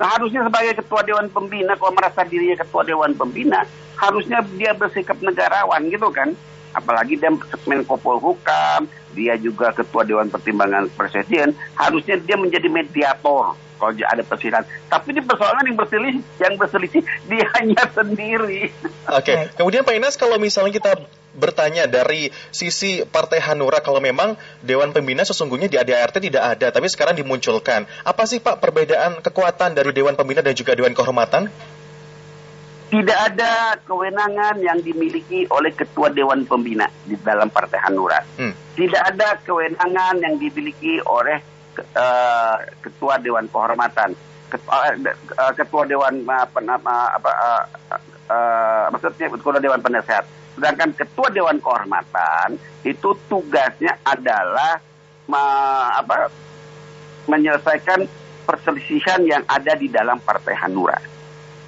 Nah 0.00 0.08
harusnya 0.16 0.44
sebagai 0.48 0.80
ketua 0.80 1.04
Dewan 1.04 1.28
Pembina, 1.28 1.76
kalau 1.76 1.92
merasa 1.92 2.24
dirinya 2.24 2.56
ketua 2.60 2.82
Dewan 2.84 3.12
Pembina, 3.12 3.64
harusnya 4.00 4.40
dia 4.56 4.72
bersikap 4.72 5.20
negarawan 5.20 5.88
gitu 5.92 6.08
kan. 6.08 6.32
Apalagi 6.72 7.20
dia 7.20 7.28
Menko 7.68 8.00
Polhukam, 8.00 8.88
dia 9.12 9.36
juga 9.36 9.70
ketua 9.72 10.02
Dewan 10.02 10.32
Pertimbangan 10.32 10.88
Presiden, 10.92 11.54
harusnya 11.76 12.16
dia 12.18 12.36
menjadi 12.36 12.68
mediator 12.68 13.56
kalau 13.82 13.98
ada 13.98 14.22
perselisihan. 14.22 14.62
Tapi 14.86 15.10
di 15.10 15.22
persoalan 15.26 15.66
yang 15.66 15.74
berselisih, 15.74 16.22
yang 16.38 16.54
berselisih 16.54 17.02
dia 17.26 17.46
hanya 17.58 17.82
sendiri. 17.90 18.70
Oke, 19.10 19.50
kemudian 19.58 19.82
Pak 19.82 19.94
Inas 19.98 20.14
kalau 20.14 20.38
misalnya 20.38 20.70
kita 20.78 20.94
bertanya 21.32 21.88
dari 21.88 22.28
sisi 22.52 23.02
Partai 23.08 23.40
Hanura 23.40 23.80
kalau 23.80 24.04
memang 24.04 24.36
Dewan 24.60 24.92
Pembina 24.92 25.24
sesungguhnya 25.24 25.64
di 25.64 25.80
ADART 25.80 26.20
tidak 26.20 26.44
ada 26.56 26.68
tapi 26.70 26.86
sekarang 26.86 27.18
dimunculkan. 27.18 27.88
Apa 28.04 28.28
sih 28.28 28.38
Pak 28.38 28.60
perbedaan 28.60 29.18
kekuatan 29.24 29.74
dari 29.74 29.90
Dewan 29.90 30.14
Pembina 30.14 30.44
dan 30.44 30.54
juga 30.54 30.76
Dewan 30.76 30.94
Kehormatan? 30.94 31.50
Tidak 32.92 33.18
ada 33.32 33.72
kewenangan 33.88 34.60
yang 34.60 34.76
dimiliki 34.84 35.48
oleh 35.48 35.72
ketua 35.72 36.12
Dewan 36.12 36.44
Pembina 36.44 36.84
di 37.08 37.16
dalam 37.24 37.48
Partai 37.48 37.80
Hanura. 37.88 38.20
Hmm. 38.36 38.52
Tidak 38.76 39.00
ada 39.00 39.40
kewenangan 39.40 40.20
yang 40.20 40.36
dimiliki 40.36 41.00
oleh 41.08 41.40
eh, 41.80 42.56
ketua 42.84 43.16
Dewan 43.16 43.48
Kehormatan. 43.48 44.12
Ketua, 44.52 44.92
eh, 44.92 45.08
eh, 45.08 45.52
ketua 45.56 45.88
Dewan 45.88 46.20
apa 46.28 46.60
nama 46.60 47.16
apa 47.16 47.30
eh, 47.32 47.64
eh, 48.28 48.84
maksudnya 48.92 49.32
ketua 49.32 49.56
Dewan 49.56 49.80
Penasehat. 49.80 50.28
Sedangkan 50.60 50.92
ketua 50.92 51.32
Dewan 51.32 51.64
Kehormatan 51.64 52.60
itu 52.84 53.16
tugasnya 53.24 53.96
adalah 54.04 54.76
apa 55.96 56.28
menyelesaikan 57.24 58.04
perselisihan 58.44 59.24
yang 59.24 59.40
ada 59.48 59.72
di 59.80 59.88
dalam 59.88 60.20
Partai 60.20 60.52
Hanura. 60.60 61.11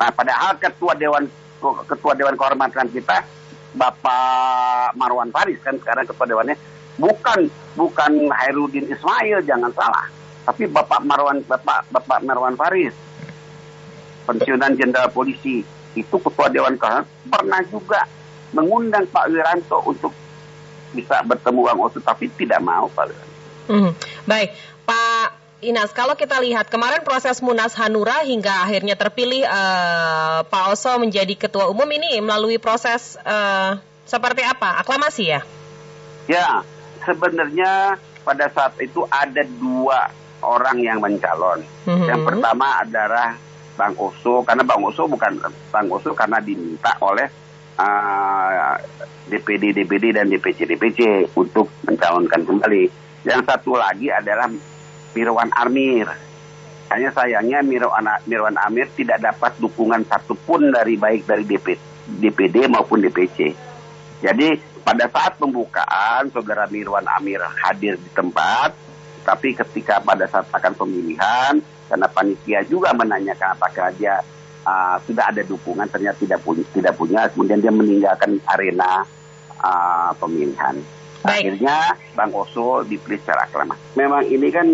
Nah, 0.04 0.12
padahal 0.12 0.60
ketua 0.60 0.92
dewan 1.00 1.24
ketua 1.88 2.12
dewan 2.12 2.36
kehormatan 2.36 2.92
kita 2.92 3.24
Bapak 3.72 4.92
Marwan 5.00 5.32
Faris 5.32 5.56
kan 5.64 5.80
sekarang 5.80 6.04
ketua 6.04 6.28
dewannya 6.28 6.60
bukan 7.00 7.48
bukan 7.72 8.28
Hairudin 8.28 8.84
Ismail 8.84 9.40
jangan 9.48 9.72
salah, 9.72 10.04
tapi 10.44 10.68
Bapak 10.68 11.08
Marwan 11.08 11.40
Bapak 11.48 11.88
Bapak 11.88 12.20
Marwan 12.20 12.52
Faris 12.52 12.92
pensiunan 14.28 14.76
jenderal 14.76 15.08
polisi 15.08 15.64
itu 15.96 16.16
ketua 16.20 16.52
dewan 16.52 16.76
kehormatan 16.76 17.08
pernah 17.24 17.64
juga 17.72 18.04
mengundang 18.52 19.08
Pak 19.08 19.32
Wiranto 19.32 19.80
untuk 19.88 20.12
bisa 20.92 21.24
bertemu 21.24 21.64
Bang 21.64 21.80
Oso 21.80 21.96
tapi 22.04 22.28
tidak 22.36 22.60
mau 22.60 22.92
Pak 22.92 23.08
Wiranto. 23.08 23.32
Mhm. 23.72 23.90
Baik, 24.28 24.52
Pak 24.84 25.43
Inas, 25.64 25.96
kalau 25.96 26.12
kita 26.12 26.36
lihat 26.44 26.68
kemarin 26.68 27.00
proses 27.00 27.40
Munas 27.40 27.72
Hanura 27.80 28.20
hingga 28.20 28.68
akhirnya 28.68 29.00
terpilih 29.00 29.48
eh, 29.48 30.38
Pak 30.44 30.64
Oso 30.76 31.00
menjadi 31.00 31.32
ketua 31.34 31.72
umum 31.72 31.88
ini 31.88 32.20
melalui 32.20 32.60
proses 32.60 33.16
eh, 33.24 33.72
seperti 34.04 34.44
apa? 34.44 34.84
Aklamasi 34.84 35.24
ya? 35.24 35.40
Ya, 36.28 36.48
sebenarnya 37.04 37.96
pada 38.24 38.48
saat 38.52 38.76
itu 38.80 39.04
ada 39.08 39.40
dua 39.44 40.12
orang 40.44 40.84
yang 40.84 41.00
mencalon. 41.00 41.64
Mhm. 41.88 42.08
Yang 42.08 42.20
pertama 42.28 42.84
adalah 42.84 43.36
Bang 43.74 43.96
Oso, 43.96 44.44
karena 44.44 44.62
Bang 44.62 44.84
Oso 44.84 45.08
bukan 45.08 45.40
Bang 45.72 45.88
Oso 45.88 46.12
karena 46.12 46.38
diminta 46.38 46.94
oleh 47.00 47.26
uh, 47.80 48.76
DPD, 49.26 49.72
DPD 49.72 50.14
dan 50.14 50.28
DPC, 50.28 50.68
DPC 50.68 51.32
untuk 51.34 51.72
mencalonkan 51.88 52.44
kembali. 52.44 52.84
Yang 53.24 53.40
satu 53.48 53.72
lagi 53.80 54.12
adalah 54.12 54.52
Mirwan 55.14 55.50
Amir. 55.54 56.10
Hanya 56.92 57.10
sayangnya 57.14 57.64
Mirwan, 57.64 58.06
Mirwan 58.28 58.58
Amir 58.60 58.90
tidak 58.92 59.22
dapat 59.22 59.56
dukungan 59.62 60.04
satupun 60.04 60.68
dari 60.74 61.00
baik 61.00 61.24
dari 61.24 61.46
DP, 61.46 61.78
DPD 62.20 62.68
maupun 62.68 63.00
DPC. 63.00 63.54
Jadi 64.20 64.60
pada 64.84 65.08
saat 65.08 65.40
pembukaan 65.40 66.28
saudara 66.28 66.68
Mirwan 66.68 67.08
Amir 67.08 67.40
hadir 67.64 67.96
di 67.96 68.10
tempat, 68.12 68.76
tapi 69.24 69.56
ketika 69.56 70.04
pada 70.04 70.28
saat 70.28 70.46
akan 70.52 70.72
pemilihan 70.76 71.56
karena 71.88 72.06
panitia 72.08 72.60
juga 72.68 72.92
menanyakan 72.92 73.56
apakah 73.56 73.88
dia 73.96 74.20
uh, 74.64 74.96
sudah 75.04 75.32
ada 75.32 75.40
dukungan 75.44 75.88
ternyata 75.88 76.20
tidak 76.20 76.40
punya 76.44 76.64
tidak 76.72 76.94
punya 76.96 77.28
kemudian 77.32 77.60
dia 77.60 77.72
meninggalkan 77.72 78.36
arena 78.44 79.04
uh, 79.60 80.12
pemilihan. 80.20 80.76
Baik. 81.24 81.56
Akhirnya 81.56 81.96
Bang 82.12 82.36
Oso 82.36 82.84
dipilih 82.84 83.16
secara 83.24 83.48
aklamasi. 83.48 83.96
Memang 83.96 84.28
ini 84.28 84.48
kan 84.52 84.68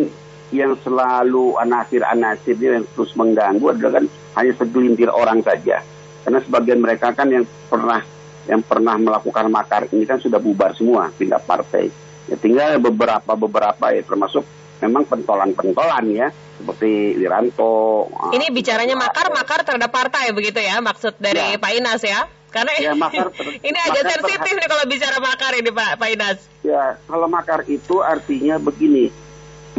yang 0.50 0.74
selalu 0.82 1.54
anasir-anasir 1.58 2.58
yang 2.58 2.82
terus 2.94 3.14
mengganggu 3.14 3.62
adalah 3.70 4.02
kan 4.02 4.04
hanya 4.38 4.52
segelintir 4.58 5.10
orang 5.10 5.42
saja. 5.46 5.82
Karena 6.26 6.38
sebagian 6.42 6.78
mereka 6.82 7.14
kan 7.14 7.30
yang 7.30 7.46
pernah 7.70 8.02
yang 8.48 8.62
pernah 8.66 8.98
melakukan 8.98 9.46
makar 9.46 9.86
ini 9.94 10.04
kan 10.04 10.18
sudah 10.18 10.42
bubar 10.42 10.74
semua 10.74 11.08
pindah 11.14 11.38
partai. 11.38 11.88
Ya 12.26 12.36
tinggal 12.36 12.78
beberapa 12.82 13.34
beberapa 13.38 13.94
ya 13.94 14.02
termasuk 14.02 14.42
memang 14.80 15.06
pentolan-pentolan 15.06 16.04
ya 16.10 16.28
seperti 16.60 17.16
Wiranto. 17.16 18.08
Ini 18.34 18.52
bicaranya 18.52 18.96
makar-makar 18.98 19.64
terhadap 19.64 19.92
partai 19.92 20.34
begitu 20.34 20.60
ya 20.60 20.82
maksud 20.82 21.16
dari 21.22 21.56
Ya. 21.56 21.60
Pak 21.60 21.72
Inas 21.72 22.02
ya? 22.04 22.20
Karena 22.50 22.72
Ya, 22.82 22.92
makar 22.98 23.30
ini 23.68 23.78
agak 23.78 24.10
sensitif 24.10 24.52
nih 24.58 24.68
kalau 24.68 24.84
bicara 24.90 25.22
makar 25.22 25.54
ini 25.54 25.70
Pak 25.70 25.90
Pak 26.02 26.08
Inas. 26.10 26.38
Ya, 26.66 26.98
kalau 27.06 27.30
makar 27.30 27.62
itu 27.70 28.02
artinya 28.02 28.58
begini. 28.58 29.08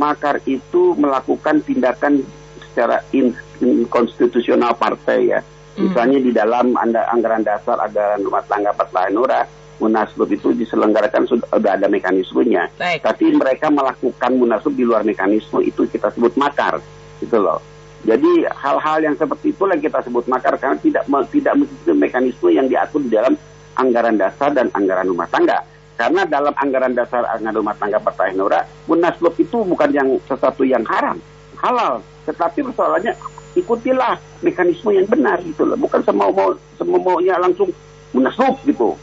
Makar 0.02 0.42
itu 0.50 0.98
melakukan 0.98 1.62
tindakan 1.62 2.26
secara 2.66 3.06
in- 3.14 3.38
inkonstitusional 3.62 4.74
partai 4.74 5.30
ya. 5.30 5.40
Misalnya 5.78 6.20
di 6.20 6.34
dalam 6.34 6.74
anda, 6.74 7.06
anggaran 7.14 7.46
dasar 7.46 7.78
anggaran 7.80 8.26
rumah 8.26 8.44
tangga 8.50 8.74
Partai 8.74 9.14
Hanura, 9.14 9.46
Munaslup 9.80 10.30
itu 10.30 10.54
diselenggarakan 10.54 11.26
sudah, 11.26 11.48
sudah 11.48 11.72
ada 11.78 11.88
mekanismenya. 11.90 12.70
Baik. 12.78 13.02
Tapi 13.06 13.34
mereka 13.34 13.70
melakukan 13.70 14.32
Munaslup 14.36 14.76
di 14.76 14.84
luar 14.84 15.02
mekanisme 15.06 15.62
itu 15.64 15.88
kita 15.88 16.12
sebut 16.14 16.34
makar, 16.36 16.82
gitu 17.22 17.38
loh. 17.40 17.62
Jadi 18.02 18.50
hal-hal 18.50 18.98
yang 19.06 19.16
seperti 19.16 19.54
itulah 19.54 19.78
yang 19.78 19.86
kita 19.86 20.02
sebut 20.02 20.26
makar 20.26 20.58
karena 20.58 20.78
tidak 20.82 21.06
tidak 21.30 21.54
mengikuti 21.54 21.94
mekanisme 21.94 22.50
yang 22.50 22.66
diatur 22.66 23.02
di 23.06 23.14
dalam 23.14 23.38
anggaran 23.78 24.18
dasar 24.18 24.50
dan 24.52 24.74
anggaran 24.74 25.06
rumah 25.06 25.30
tangga. 25.30 25.62
Karena 26.02 26.26
dalam 26.26 26.54
anggaran 26.58 26.98
dasar 26.98 27.22
anggaran 27.30 27.62
rumah 27.62 27.78
tangga 27.78 28.02
Partai 28.02 28.34
Hanura, 28.34 28.66
Munaslup 28.90 29.38
itu 29.38 29.62
bukan 29.62 29.90
yang 29.94 30.10
sesuatu 30.26 30.66
yang 30.66 30.82
haram, 30.90 31.22
halal. 31.62 32.02
Tetapi 32.26 32.66
persoalannya 32.74 33.14
ikutilah 33.54 34.18
mekanisme 34.42 34.90
yang 34.98 35.06
benar 35.06 35.38
gitu 35.46 35.62
loh. 35.62 35.78
Bukan 35.78 36.02
semau 36.02 36.34
mau 36.34 36.58
semau 36.82 36.98
maunya 36.98 37.38
langsung 37.38 37.70
Munaslup 38.18 38.58
gitu. 38.66 38.98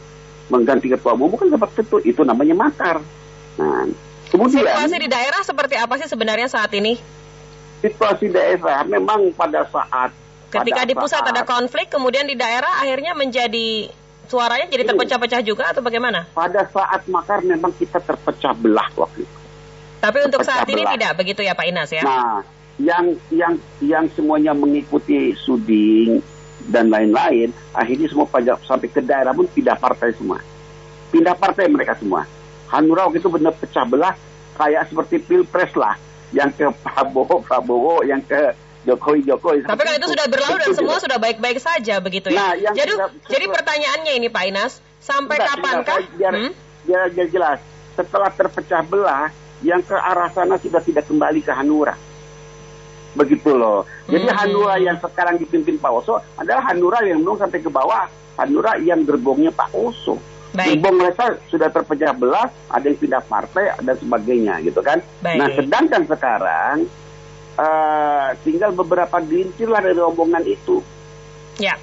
Mengganti 0.51 0.91
ketua 0.91 1.15
umum 1.15 1.31
bukan 1.31 1.55
seperti 1.55 1.87
itu. 1.87 1.97
Itu 2.11 2.21
namanya 2.27 2.67
makar. 2.67 2.99
Nah, 3.55 3.87
kemudian 4.27 4.67
Situasi 4.67 4.99
di 4.99 5.07
daerah 5.07 5.39
seperti 5.39 5.79
apa 5.79 5.95
sih 6.03 6.07
sebenarnya 6.11 6.51
saat 6.51 6.75
ini? 6.75 6.99
situasi 7.79 8.27
daerah 8.27 8.83
memang 8.83 9.31
pada 9.39 9.63
saat 9.71 10.11
Ketika 10.49 10.81
pada 10.81 10.89
di 10.89 10.95
pusat 10.97 11.21
saat- 11.21 11.31
ada 11.31 11.45
konflik, 11.45 11.93
kemudian 11.93 12.25
di 12.25 12.33
daerah 12.33 12.81
akhirnya 12.81 13.13
menjadi 13.13 13.93
suaranya 14.29 14.69
jadi 14.69 14.85
terpecah-pecah 14.85 15.41
juga 15.41 15.73
atau 15.73 15.81
bagaimana? 15.81 16.29
pada 16.37 16.61
saat 16.69 17.01
makar 17.09 17.41
memang 17.41 17.73
kita 17.73 17.97
terpecah 17.97 18.53
belah 18.53 18.87
waktu 18.93 19.25
itu. 19.25 19.37
Tapi 19.99 20.17
untuk 20.23 20.39
Terpecah 20.45 20.63
saat 20.63 20.67
ini 20.71 20.85
belah. 20.85 20.93
tidak 20.95 21.11
begitu 21.19 21.41
ya 21.43 21.53
Pak 21.57 21.65
Inas 21.67 21.89
ya? 21.91 22.03
Nah, 22.05 22.39
yang 22.79 23.05
yang 23.33 23.53
yang 23.83 24.05
semuanya 24.15 24.55
mengikuti 24.55 25.35
suding 25.35 26.23
dan 26.71 26.87
lain-lain, 26.87 27.51
akhirnya 27.75 28.07
semua 28.07 28.29
pajak 28.29 28.63
sampai 28.63 28.87
ke 28.87 29.03
daerah 29.03 29.35
pun 29.35 29.49
pindah 29.51 29.75
partai 29.75 30.15
semua. 30.15 30.39
Pindah 31.11 31.35
partai 31.35 31.67
mereka 31.67 31.97
semua. 31.99 32.23
Hanura 32.69 33.09
waktu 33.09 33.19
itu 33.19 33.27
benar 33.33 33.51
pecah 33.57 33.83
belah 33.83 34.15
kayak 34.55 34.87
seperti 34.87 35.19
pilpres 35.19 35.73
lah, 35.75 35.97
yang 36.31 36.53
ke 36.53 36.69
Prabowo 36.79 37.41
Prabowo, 37.43 38.05
yang 38.05 38.21
ke 38.23 38.53
Jokowi 38.79 39.19
Jokowi. 39.23 39.67
Tapi 39.67 39.81
kan 39.81 39.93
itu 39.95 40.07
sudah 40.07 40.25
berlalu 40.25 40.55
dan 40.57 40.71
semua 40.71 40.97
sudah 40.97 41.17
baik-baik 41.17 41.59
saja 41.59 41.99
begitu 41.99 42.31
ya. 42.31 42.39
Nah, 42.39 42.51
yang 42.55 42.73
jadi 42.73 42.91
sudah- 42.95 43.11
jadi 43.27 43.45
pertanyaannya 43.47 44.13
ini 44.15 44.27
Pak 44.27 44.43
Inas, 44.45 44.73
sampai 44.99 45.35
Enggak, 45.35 45.49
kapankah? 45.53 45.97
biar, 46.15 46.33
Hmm? 46.33 46.51
biar, 46.83 47.01
biar 47.11 47.27
jelas. 47.27 47.59
Setelah 47.93 48.31
terpecah 48.31 48.81
belah, 48.81 49.27
yang 49.59 49.83
ke 49.83 49.91
arah 49.91 50.31
sana 50.31 50.55
sudah 50.55 50.79
tidak 50.79 51.03
kembali 51.05 51.43
ke 51.43 51.51
Hanura. 51.51 51.99
Begitu 53.11 53.51
loh. 53.51 53.83
Jadi 54.05 54.23
Hmm. 54.23 54.37
Hanura 54.37 54.75
yang 54.77 54.95
sekarang 54.95 55.35
dipimpin 55.35 55.75
Pak 55.75 55.91
Oso 55.91 56.21
adalah 56.37 56.63
Hanura 56.63 57.01
yang 57.01 57.19
belum 57.19 57.35
sampai 57.37 57.59
ke 57.59 57.67
bawah. 57.67 58.07
Hanura 58.37 58.79
yang 58.79 59.03
gerbongnya 59.03 59.51
Pak 59.51 59.73
Oso. 59.73 60.15
Baik. 60.49 60.79
Gerbong 60.79 60.95
mereka 60.97 61.25
sudah 61.45 61.67
terpecah 61.67 62.09
belah, 62.11 62.47
ada 62.67 62.81
yang 62.81 62.95
pindah 62.95 63.21
partai 63.21 63.75
dan 63.77 63.93
sebagainya 63.93 64.63
gitu 64.63 64.79
kan. 64.79 64.97
Baik. 65.19 65.37
Nah 65.37 65.47
sedangkan 65.51 66.01
sekarang 66.05 66.75
eh, 67.59 68.27
tinggal 68.47 68.71
beberapa 68.71 69.19
gelintir 69.19 69.67
lah 69.67 69.83
dari 69.83 69.99
rombongan 69.99 70.43
itu. 70.47 70.79
Ya. 71.59 71.75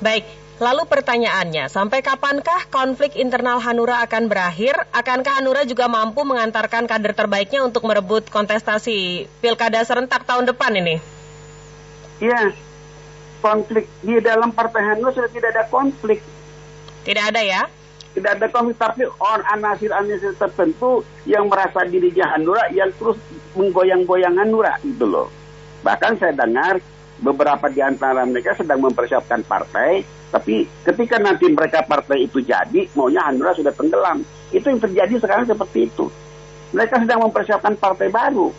Baik, 0.00 0.24
lalu 0.58 0.82
pertanyaannya, 0.88 1.68
sampai 1.68 2.00
kapankah 2.00 2.72
konflik 2.72 3.16
internal 3.20 3.60
Hanura 3.60 4.00
akan 4.04 4.26
berakhir? 4.26 4.74
Akankah 4.90 5.40
Hanura 5.40 5.68
juga 5.68 5.86
mampu 5.88 6.24
mengantarkan 6.24 6.88
kader 6.88 7.12
terbaiknya 7.12 7.64
untuk 7.64 7.84
merebut 7.84 8.28
kontestasi 8.32 9.28
Pilkada 9.44 9.84
serentak 9.84 10.24
tahun 10.24 10.48
depan 10.48 10.72
ini? 10.80 10.96
Iya, 12.24 12.56
konflik 13.44 13.84
di 14.00 14.16
dalam 14.24 14.50
Partai 14.52 14.82
Hanura 14.92 15.12
sudah 15.12 15.30
tidak 15.30 15.52
ada 15.52 15.64
konflik. 15.68 16.24
Tidak 17.04 17.24
ada 17.32 17.40
ya? 17.44 17.68
Tidak 18.14 18.30
ada 18.30 18.46
konflik, 18.46 18.78
tapi 18.78 19.02
orang 19.18 19.42
anasir-anasir 19.58 20.38
tertentu 20.38 21.02
yang 21.26 21.50
merasa 21.50 21.82
dirinya 21.82 22.30
Hanura 22.30 22.70
yang 22.70 22.94
terus 22.94 23.18
menggoyang-goyang 23.58 24.38
Hanura 24.38 24.78
gitu 24.86 25.02
loh. 25.02 25.26
Bahkan 25.82 26.22
saya 26.22 26.30
dengar 26.30 26.78
beberapa 27.18 27.66
di 27.66 27.82
antara 27.82 28.22
mereka 28.22 28.54
sedang 28.54 28.86
mempersiapkan 28.86 29.42
partai, 29.42 30.06
tapi 30.30 30.66
ketika 30.86 31.18
nanti 31.18 31.50
mereka 31.50 31.82
partai 31.82 32.30
itu 32.30 32.38
jadi, 32.38 32.86
maunya 32.94 33.26
Hanura 33.26 33.50
sudah 33.54 33.74
tenggelam. 33.74 34.22
Itu 34.54 34.70
yang 34.70 34.78
terjadi 34.78 35.18
sekarang 35.18 35.50
seperti 35.50 35.90
itu. 35.90 36.06
Mereka 36.70 37.02
sedang 37.02 37.26
mempersiapkan 37.26 37.74
partai 37.74 38.14
baru. 38.14 38.54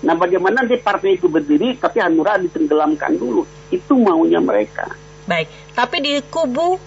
Nah 0.00 0.16
bagaimana 0.16 0.64
nanti 0.64 0.76
partai 0.76 1.16
itu 1.16 1.28
berdiri, 1.28 1.76
tapi 1.76 2.04
Hanura 2.04 2.36
ditenggelamkan 2.36 3.16
dulu. 3.16 3.48
Itu 3.72 3.96
maunya 3.96 4.40
mereka. 4.44 4.92
Baik, 5.24 5.48
tapi 5.72 5.96
di 6.04 6.12
kubu 6.28 6.80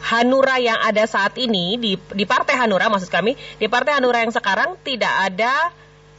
Hanura 0.00 0.56
yang 0.56 0.78
ada 0.78 1.04
saat 1.04 1.34
ini 1.36 1.74
di 1.74 1.92
di 1.98 2.24
Partai 2.24 2.54
Hanura 2.54 2.86
maksud 2.86 3.10
kami 3.10 3.34
di 3.56 3.66
Partai 3.66 3.98
Hanura 3.98 4.22
yang 4.22 4.30
sekarang 4.30 4.78
tidak 4.80 5.10
ada 5.10 5.52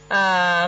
eh, 0.06 0.64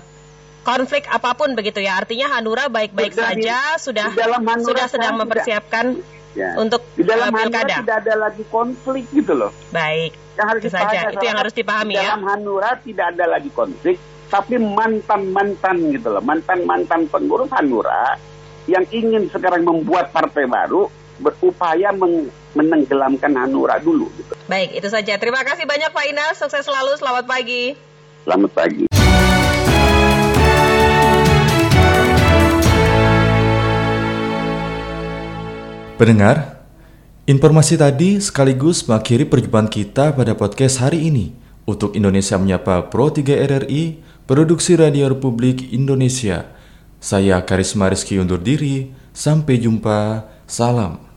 konflik 0.62 1.04
apa 1.06 1.34
pun 1.34 1.52
begitu 1.52 1.78
ya 1.78 1.98
artinya 1.98 2.32
Hanura 2.32 2.66
baik-baik 2.66 3.12
saja 3.12 3.76
sudah 3.76 4.10
di 4.10 4.16
dalam 4.16 4.42
Hanura 4.42 4.64
sudah 4.66 4.86
sedang 4.88 5.14
mempersiapkan 5.18 5.86
Ya. 6.32 6.56
untuk 6.56 6.80
Di 6.96 7.04
dalam 7.04 7.28
Hanura 7.28 7.60
pilkada. 7.60 7.84
tidak 7.84 7.96
ada 8.08 8.14
lagi 8.16 8.40
konflik 8.48 9.04
gitu 9.12 9.36
loh. 9.36 9.52
Baik, 9.68 10.16
Yang 10.32 10.46
harus 10.48 10.62
itu 10.64 10.70
saja 10.72 10.98
itu 11.12 11.24
yang 11.28 11.36
harus 11.36 11.52
dipahami 11.52 11.92
di 11.92 12.00
ya. 12.00 12.16
Dalam 12.16 12.24
Hanura 12.24 12.70
tidak 12.80 13.06
ada 13.12 13.24
lagi 13.28 13.50
konflik, 13.52 14.00
tapi 14.32 14.56
mantan-mantan 14.56 15.92
gitu 15.92 16.08
loh, 16.08 16.24
mantan-mantan 16.24 17.04
pengurus 17.12 17.52
Hanura 17.52 18.16
yang 18.64 18.80
ingin 18.88 19.28
sekarang 19.28 19.60
membuat 19.60 20.08
partai 20.08 20.48
baru 20.48 20.88
berupaya 21.20 21.92
meng- 21.92 22.32
menenggelamkan 22.52 23.32
Hanura 23.36 23.80
dulu. 23.80 24.08
Gitu. 24.16 24.32
Baik, 24.48 24.76
itu 24.76 24.88
saja. 24.88 25.16
Terima 25.16 25.40
kasih 25.44 25.64
banyak 25.64 25.90
Pak 25.92 26.04
Inas. 26.08 26.36
Sukses 26.40 26.64
selalu. 26.64 26.96
Selamat 26.96 27.24
pagi. 27.28 27.76
Selamat 28.24 28.50
pagi. 28.54 28.84
Pendengar, 36.02 36.66
informasi 37.30 37.78
tadi 37.78 38.18
sekaligus 38.18 38.82
mengakhiri 38.90 39.22
perjumpaan 39.22 39.70
kita 39.70 40.10
pada 40.18 40.34
podcast 40.34 40.82
hari 40.82 41.06
ini. 41.06 41.30
Untuk 41.62 41.94
Indonesia 41.94 42.34
Menyapa 42.42 42.90
Pro 42.90 43.14
3 43.14 43.38
RRI, 43.38 44.02
Produksi 44.26 44.74
Radio 44.74 45.14
Republik 45.14 45.70
Indonesia. 45.70 46.50
Saya 46.98 47.38
Karisma 47.46 47.86
Rizky 47.86 48.18
undur 48.18 48.42
diri, 48.42 48.90
sampai 49.14 49.62
jumpa, 49.62 50.26
salam. 50.50 51.11